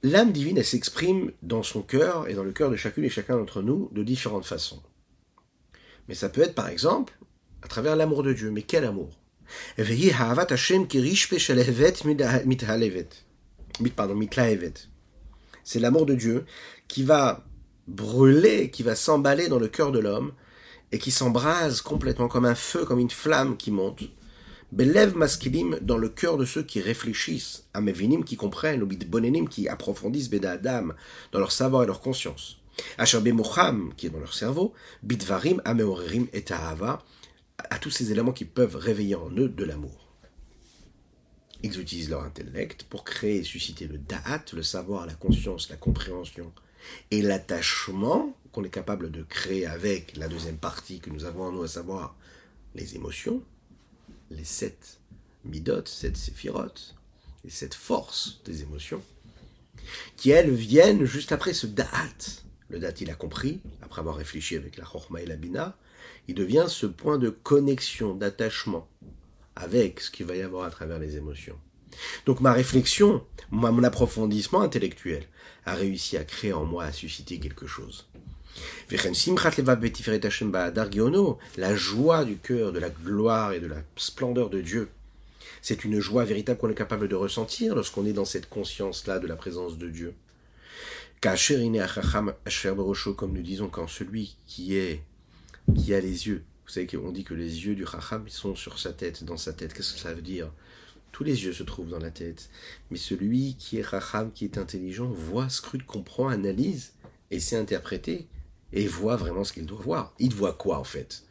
L'âme 0.03 0.33
divine, 0.33 0.59
elle 0.59 0.65
s'exprime 0.65 1.33
dans 1.43 1.63
son 1.63 1.83
cœur 1.83 2.29
et 2.29 2.35
dans 2.35 2.45
le 2.45 2.53
cœur 2.53 2.71
de 2.71 2.77
chacune 2.77 3.05
et 3.05 3.11
chacun 3.11 3.37
d'entre 3.37 3.63
nous 3.63 3.91
de 3.93 4.03
différentes 4.03 4.47
façons. 4.47 4.83
Mais 6.09 6.15
ça 6.15 6.29
peut 6.29 6.43
être 6.43 6.55
par 6.55 6.69
exemple 6.69 7.19
à 7.63 7.69
travers 7.69 7.97
l'amour 7.97 8.23
de 8.23 8.33
Dieu. 8.33 8.51
Mais 8.51 8.63
quel 8.63 8.85
amour? 8.85 9.19
C'est 15.73 15.79
l'amour 15.79 16.05
de 16.05 16.17
Dieu 16.17 16.47
qui 16.89 17.05
va 17.05 17.45
brûler, 17.87 18.73
qui 18.73 18.83
va 18.83 18.97
s'emballer 18.97 19.47
dans 19.47 19.61
le 19.61 19.69
cœur 19.69 19.93
de 19.93 20.01
l'homme 20.01 20.33
et 20.91 20.99
qui 20.99 21.13
s'embrase 21.13 21.81
complètement 21.81 22.27
comme 22.27 22.45
un 22.45 22.57
feu, 22.57 22.85
comme 22.85 22.99
une 22.99 23.09
flamme 23.09 23.57
qui 23.57 23.71
monte. 23.71 24.03
Belev 24.73 25.17
maskilim 25.17 25.79
dans 25.81 25.97
le 25.97 26.09
cœur 26.09 26.39
de 26.39 26.45
ceux 26.45 26.65
qui 26.65 26.81
réfléchissent, 26.81 27.69
amevinim 27.73 28.25
qui 28.25 28.37
comprennent, 28.37 28.83
ou 28.83 28.89
bonenim 29.07 29.47
qui 29.47 29.69
approfondissent 29.69 30.29
beda 30.29 30.51
adam 30.55 30.89
dans 31.31 31.39
leur 31.39 31.53
savoir 31.53 31.85
et 31.85 31.87
leur 31.87 32.01
conscience. 32.01 32.57
Asher 32.99 33.21
qui 33.97 34.07
est 34.07 34.11
dans 34.11 34.19
leur 34.19 34.35
cerveau, 34.35 34.75
bitvarim 35.05 35.63
ameorerim 35.65 36.27
et 36.33 36.45
ahava 36.51 36.99
à 37.59 37.79
tous 37.79 37.91
ces 37.91 38.11
éléments 38.11 38.33
qui 38.33 38.45
peuvent 38.45 38.75
réveiller 38.75 39.15
en 39.15 39.31
eux 39.37 39.49
de 39.49 39.65
l'amour. 39.65 40.10
Ils 41.63 41.79
utilisent 41.79 42.11
leur 42.11 42.23
intellect 42.23 42.85
pour 42.85 43.05
créer 43.05 43.39
et 43.39 43.45
susciter 43.45 43.87
le 43.87 43.99
da'at, 43.99 44.45
le 44.53 44.63
savoir, 44.63 45.07
la 45.07 45.15
conscience, 45.15 45.69
la 45.69 45.77
compréhension 45.77 46.53
et 47.11 47.21
l'attachement 47.21 48.35
qu'on 48.53 48.65
est 48.65 48.71
capable 48.71 49.11
de 49.11 49.23
créer 49.23 49.67
avec 49.67 50.17
la 50.17 50.29
deuxième 50.29 50.57
partie 50.57 51.01
que 51.01 51.11
nous 51.11 51.25
avons 51.25 51.45
en 51.45 51.53
nous, 51.53 51.63
à 51.63 51.69
savoir 51.69 52.17
les 52.75 52.97
émotions, 52.97 53.43
les 54.31 54.45
sept 54.45 54.99
midot, 55.45 55.85
sept 55.85 56.17
séphirotes, 56.17 56.97
et 57.45 57.51
cette 57.51 57.75
force 57.75 58.41
des 58.45 58.63
émotions, 58.63 59.03
qui 60.17 60.31
elles 60.31 60.55
viennent 60.55 61.05
juste 61.05 61.33
après 61.33 61.53
ce 61.53 61.67
da'at. 61.67 62.43
Le 62.69 62.79
da'at, 62.79 62.95
il 63.01 63.11
a 63.11 63.15
compris, 63.15 63.61
après 63.83 64.01
avoir 64.01 64.17
réfléchi 64.17 64.57
avec 64.57 64.77
la 64.77 64.85
chorma 64.85 65.21
et 65.21 65.27
la 65.27 65.37
bina, 65.37 65.77
il 66.29 66.35
devient 66.35 66.67
ce 66.69 66.87
point 66.87 67.19
de 67.19 67.31
connexion, 67.31 68.15
d'attachement 68.15 68.89
avec 69.57 70.01
ce 70.01 70.11
qu'il 70.11 70.27
va 70.27 70.37
y 70.37 70.43
avoir 70.43 70.65
à 70.65 70.71
travers 70.71 70.99
les 70.99 71.17
émotions. 71.17 71.57
Donc 72.27 72.41
ma 72.41 72.53
réflexion, 72.53 73.25
mon 73.51 73.83
approfondissement 73.83 74.63
intellectuel 74.63 75.25
a 75.67 75.75
réussi 75.75 76.17
à 76.17 76.25
créer 76.25 76.53
en 76.53 76.65
moi, 76.65 76.85
à 76.85 76.93
susciter 76.93 77.39
quelque 77.39 77.67
chose. 77.67 78.07
La 81.57 81.77
joie 81.77 82.25
du 82.25 82.37
cœur, 82.37 82.73
de 82.73 82.79
la 82.79 82.91
gloire 82.91 83.53
et 83.53 83.61
de 83.61 83.67
la 83.67 83.83
splendeur 83.97 84.51
de 84.51 84.61
Dieu. 84.61 84.89
C'est 85.63 85.85
une 85.85 86.01
joie 86.01 86.25
véritable 86.25 86.59
qu'on 86.59 86.71
est 86.71 86.75
capable 86.75 87.09
de 87.09 87.15
ressentir 87.15 87.75
lorsqu'on 87.75 88.07
est 88.07 88.13
dans 88.13 88.25
cette 88.25 88.49
conscience-là 88.49 89.19
de 89.19 89.27
la 89.27 89.37
présence 89.37 89.79
de 89.79 89.89
Dieu. 89.89 90.15
Comme 91.21 91.37
nous 93.33 93.43
disons, 93.43 93.69
quand 93.69 93.89
celui 93.89 94.37
qui 94.47 94.77
est 94.77 95.03
qui 95.75 95.95
a 95.95 96.01
les 96.01 96.27
yeux. 96.27 96.43
Vous 96.71 96.75
savez 96.75 96.87
qu'on 96.87 97.11
dit 97.11 97.25
que 97.25 97.35
les 97.35 97.67
yeux 97.67 97.75
du 97.75 97.85
Chacham 97.85 98.29
sont 98.29 98.55
sur 98.55 98.79
sa 98.79 98.93
tête, 98.93 99.25
dans 99.25 99.37
sa 99.37 99.53
tête. 99.53 99.75
Qu'est-ce 99.75 99.95
que 99.95 99.99
ça 99.99 100.15
veut 100.15 100.23
dire? 100.23 100.53
Tous 101.11 101.25
les 101.25 101.43
yeux 101.43 101.53
se 101.53 101.65
trouvent 101.65 101.89
dans 101.89 101.99
la 101.99 102.13
tête. 102.13 102.49
Mais 102.93 102.97
celui 102.97 103.57
qui 103.57 103.79
est 103.79 103.85
racham, 103.85 104.31
qui 104.31 104.45
est 104.45 104.57
intelligent, 104.57 105.09
voit, 105.09 105.49
scrute, 105.49 105.85
comprend, 105.85 106.29
analyse, 106.29 106.93
et 107.33 107.41
sait 107.41 107.57
interpréter, 107.57 108.29
et 108.73 108.87
voit 108.87 109.17
vraiment 109.17 109.43
ce 109.43 109.53
qu'il 109.53 109.67
doit 109.67 109.81
voir. 109.81 110.15
Il 110.21 110.33
voit 110.33 110.53
quoi 110.53 110.79
en 110.79 110.85
fait? 110.85 111.25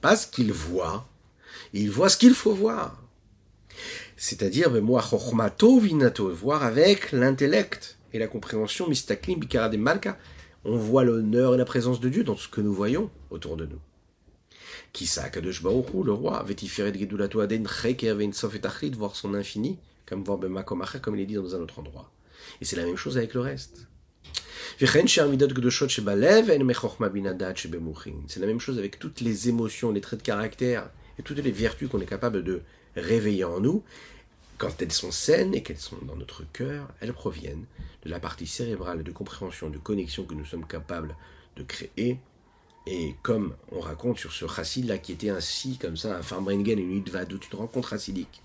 Pas 0.00 0.14
ce 0.14 0.28
qu'il 0.28 0.52
voit, 0.52 1.08
il 1.72 1.90
voit 1.90 2.08
ce 2.08 2.16
qu'il 2.16 2.32
faut 2.32 2.54
voir. 2.54 3.02
C'est-à-dire, 4.16 4.70
ben, 4.70 4.80
moi, 4.80 5.02
chokhmato 5.02 5.80
vinato, 5.80 6.32
voir 6.32 6.62
avec 6.62 7.10
l'intellect 7.10 7.98
et 8.12 8.20
la 8.20 8.28
compréhension, 8.28 8.88
mistaklim 8.88 9.40
bikara 9.40 9.70
de 9.70 9.76
malka, 9.76 10.16
on 10.64 10.76
voit 10.76 11.02
l'honneur 11.02 11.54
et 11.54 11.58
la 11.58 11.64
présence 11.64 11.98
de 11.98 12.08
Dieu 12.08 12.22
dans 12.22 12.36
ce 12.36 12.46
que 12.46 12.60
nous 12.60 12.72
voyons 12.72 13.10
autour 13.30 13.56
de 13.56 13.66
nous. 13.66 13.80
Kisa 14.92 15.28
Kadosh 15.28 15.62
le 15.62 16.12
roi, 16.12 16.42
Vetiferet 16.42 16.92
Gedulato 16.98 17.40
Aden 17.40 17.66
Cheker 17.66 18.16
Sof 18.32 18.54
et 18.54 18.66
Achrit, 18.66 18.90
voir 18.90 19.16
son 19.16 19.34
infini, 19.34 19.78
comme 20.06 20.22
voir 20.24 20.38
Bemakomacher, 20.38 21.00
comme 21.00 21.16
il 21.16 21.22
est 21.22 21.26
dit 21.26 21.34
dans 21.34 21.54
un 21.54 21.60
autre 21.60 21.78
endroit. 21.78 22.10
Et 22.60 22.64
c'est 22.64 22.76
la 22.76 22.84
même 22.84 22.96
chose 22.96 23.16
avec 23.16 23.34
le 23.34 23.40
reste. 23.40 23.86
C'est 24.78 24.86
la 28.40 28.46
même 28.46 28.60
chose 28.60 28.78
avec 28.78 28.98
toutes 28.98 29.20
les 29.20 29.48
émotions, 29.48 29.92
les 29.92 30.00
traits 30.00 30.20
de 30.20 30.24
caractère 30.24 30.90
et 31.18 31.22
toutes 31.22 31.38
les 31.38 31.50
vertus 31.52 31.88
qu'on 31.88 32.00
est 32.00 32.06
capable 32.06 32.42
de 32.42 32.62
réveiller 32.96 33.44
en 33.44 33.60
nous. 33.60 33.84
Quand 34.58 34.80
elles 34.82 34.92
sont 34.92 35.10
saines 35.10 35.54
et 35.54 35.62
qu'elles 35.62 35.78
sont 35.78 35.98
dans 36.02 36.16
notre 36.16 36.44
cœur, 36.52 36.88
elles 37.00 37.12
proviennent 37.12 37.66
de 38.04 38.10
la 38.10 38.20
partie 38.20 38.46
cérébrale 38.46 39.02
de 39.02 39.12
compréhension, 39.12 39.68
de 39.70 39.78
connexion 39.78 40.24
que 40.24 40.34
nous 40.34 40.44
sommes 40.44 40.66
capables 40.66 41.16
de 41.56 41.62
créer. 41.62 42.18
Et 42.86 43.14
comme 43.22 43.54
on 43.72 43.80
raconte 43.80 44.18
sur 44.18 44.32
ce 44.32 44.46
chassid 44.46 44.86
là 44.86 44.98
qui 44.98 45.12
était 45.12 45.30
ainsi, 45.30 45.78
comme 45.78 45.96
ça, 45.96 46.18
un 46.18 46.22
Farbrengen, 46.22 46.78
une 46.78 46.98
Udva, 46.98 47.22
une 47.22 47.58
rencontre 47.58 47.90
chassidique, 47.90 48.42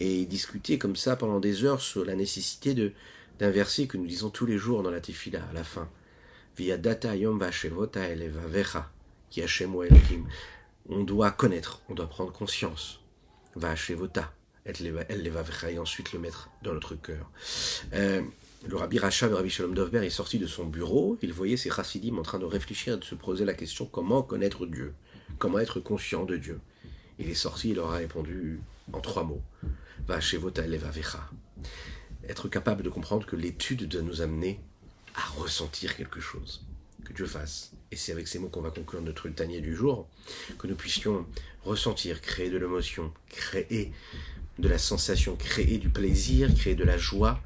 et 0.00 0.26
discuter 0.26 0.78
comme 0.78 0.96
ça 0.96 1.14
pendant 1.16 1.38
des 1.38 1.64
heures 1.64 1.80
sur 1.80 2.04
la 2.04 2.14
nécessité 2.14 2.74
de 2.74 2.92
d'un 3.38 3.50
verset 3.50 3.86
que 3.86 3.96
nous 3.96 4.06
disons 4.06 4.30
tous 4.30 4.46
les 4.46 4.58
jours 4.58 4.82
dans 4.82 4.92
la 4.92 5.00
tefila, 5.00 5.42
à 5.50 5.52
la 5.52 5.64
fin. 5.64 5.88
Via 6.56 6.76
data 6.76 7.16
yom 7.16 7.40
vecha, 7.40 8.90
qui 9.30 9.42
On 10.88 11.02
doit 11.02 11.32
connaître, 11.32 11.80
on 11.88 11.94
doit 11.94 12.08
prendre 12.08 12.32
conscience. 12.32 13.00
Va 13.56 13.74
et 14.66 15.78
ensuite 15.78 16.12
le 16.12 16.18
mettre 16.18 16.48
dans 16.62 16.72
notre 16.72 16.94
cœur. 16.94 17.30
Euh, 17.92 18.22
le 18.66 18.76
rabbi 18.76 18.98
Racha, 18.98 19.28
le 19.28 19.34
rabbi 19.34 19.50
Shalom 19.50 19.74
Dovber, 19.74 20.04
est 20.04 20.10
sorti 20.10 20.38
de 20.38 20.46
son 20.46 20.64
bureau, 20.64 21.18
il 21.22 21.32
voyait 21.32 21.56
ses 21.56 21.70
chassidim 21.70 22.18
en 22.18 22.22
train 22.22 22.38
de 22.38 22.44
réfléchir, 22.44 22.98
de 22.98 23.04
se 23.04 23.14
poser 23.14 23.44
la 23.44 23.54
question 23.54 23.86
comment 23.86 24.22
connaître 24.22 24.66
Dieu, 24.66 24.94
comment 25.38 25.58
être 25.58 25.80
conscient 25.80 26.24
de 26.24 26.36
Dieu? 26.36 26.60
Il 27.18 27.28
est 27.28 27.34
sorti, 27.34 27.70
il 27.70 27.76
leur 27.76 27.92
a 27.92 27.96
répondu 27.96 28.60
en 28.92 29.00
trois 29.00 29.24
mots. 29.24 29.42
Vachevota 30.06 30.62
vecha 30.62 31.30
être 32.28 32.48
capable 32.48 32.82
de 32.82 32.88
comprendre 32.88 33.26
que 33.26 33.36
l'étude 33.36 33.86
doit 33.86 34.02
nous 34.02 34.22
amener 34.22 34.60
à 35.14 35.24
ressentir 35.38 35.96
quelque 35.96 36.20
chose. 36.20 36.64
Que 37.04 37.12
Dieu 37.12 37.26
fasse. 37.26 37.72
Et 37.90 37.96
c'est 37.96 38.12
avec 38.12 38.26
ces 38.26 38.38
mots 38.38 38.48
qu'on 38.48 38.62
va 38.62 38.70
conclure 38.70 39.02
notre 39.02 39.28
tanier 39.28 39.60
du 39.60 39.74
jour, 39.74 40.08
que 40.58 40.66
nous 40.66 40.74
puissions 40.74 41.26
ressentir, 41.64 42.20
créer 42.22 42.48
de 42.48 42.56
l'émotion, 42.56 43.12
créer 43.28 43.92
de 44.58 44.68
la 44.68 44.78
sensation, 44.78 45.36
créer 45.36 45.78
du 45.78 45.90
plaisir, 45.90 46.54
créer 46.54 46.74
de 46.74 46.84
la 46.84 46.96
joie. 46.96 47.40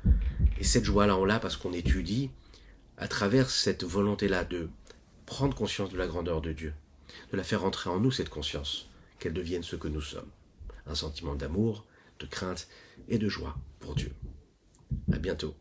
Et 0.59 0.65
cette 0.65 0.85
joie-là, 0.85 1.17
on 1.17 1.25
l'a 1.25 1.39
parce 1.39 1.57
qu'on 1.57 1.73
étudie 1.73 2.31
à 2.97 3.07
travers 3.07 3.49
cette 3.49 3.85
volonté-là 3.85 4.45
de 4.45 4.69
prendre 5.25 5.57
conscience 5.57 5.91
de 5.91 5.97
la 5.99 6.07
grandeur 6.07 6.41
de 6.41 6.53
Dieu, 6.53 6.75
de 7.33 7.37
la 7.37 7.45
faire 7.45 7.65
entrer 7.65 7.91
en 7.91 8.01
nous, 8.01 8.11
cette 8.11 8.29
conscience, 8.29 8.89
qu'elle 9.19 9.35
devienne 9.35 9.63
ce 9.63 9.77
que 9.77 9.89
nous 9.89 10.01
sommes. 10.01 10.29
Un 10.87 10.95
sentiment 10.95 11.37
d'amour, 11.37 11.85
de 12.19 12.27
crainte 12.27 12.67
et 13.09 13.19
de 13.19 13.29
joie 13.29 13.57
pour 13.79 13.95
Dieu. 13.95 14.13
À 15.13 15.19
bientôt. 15.19 15.55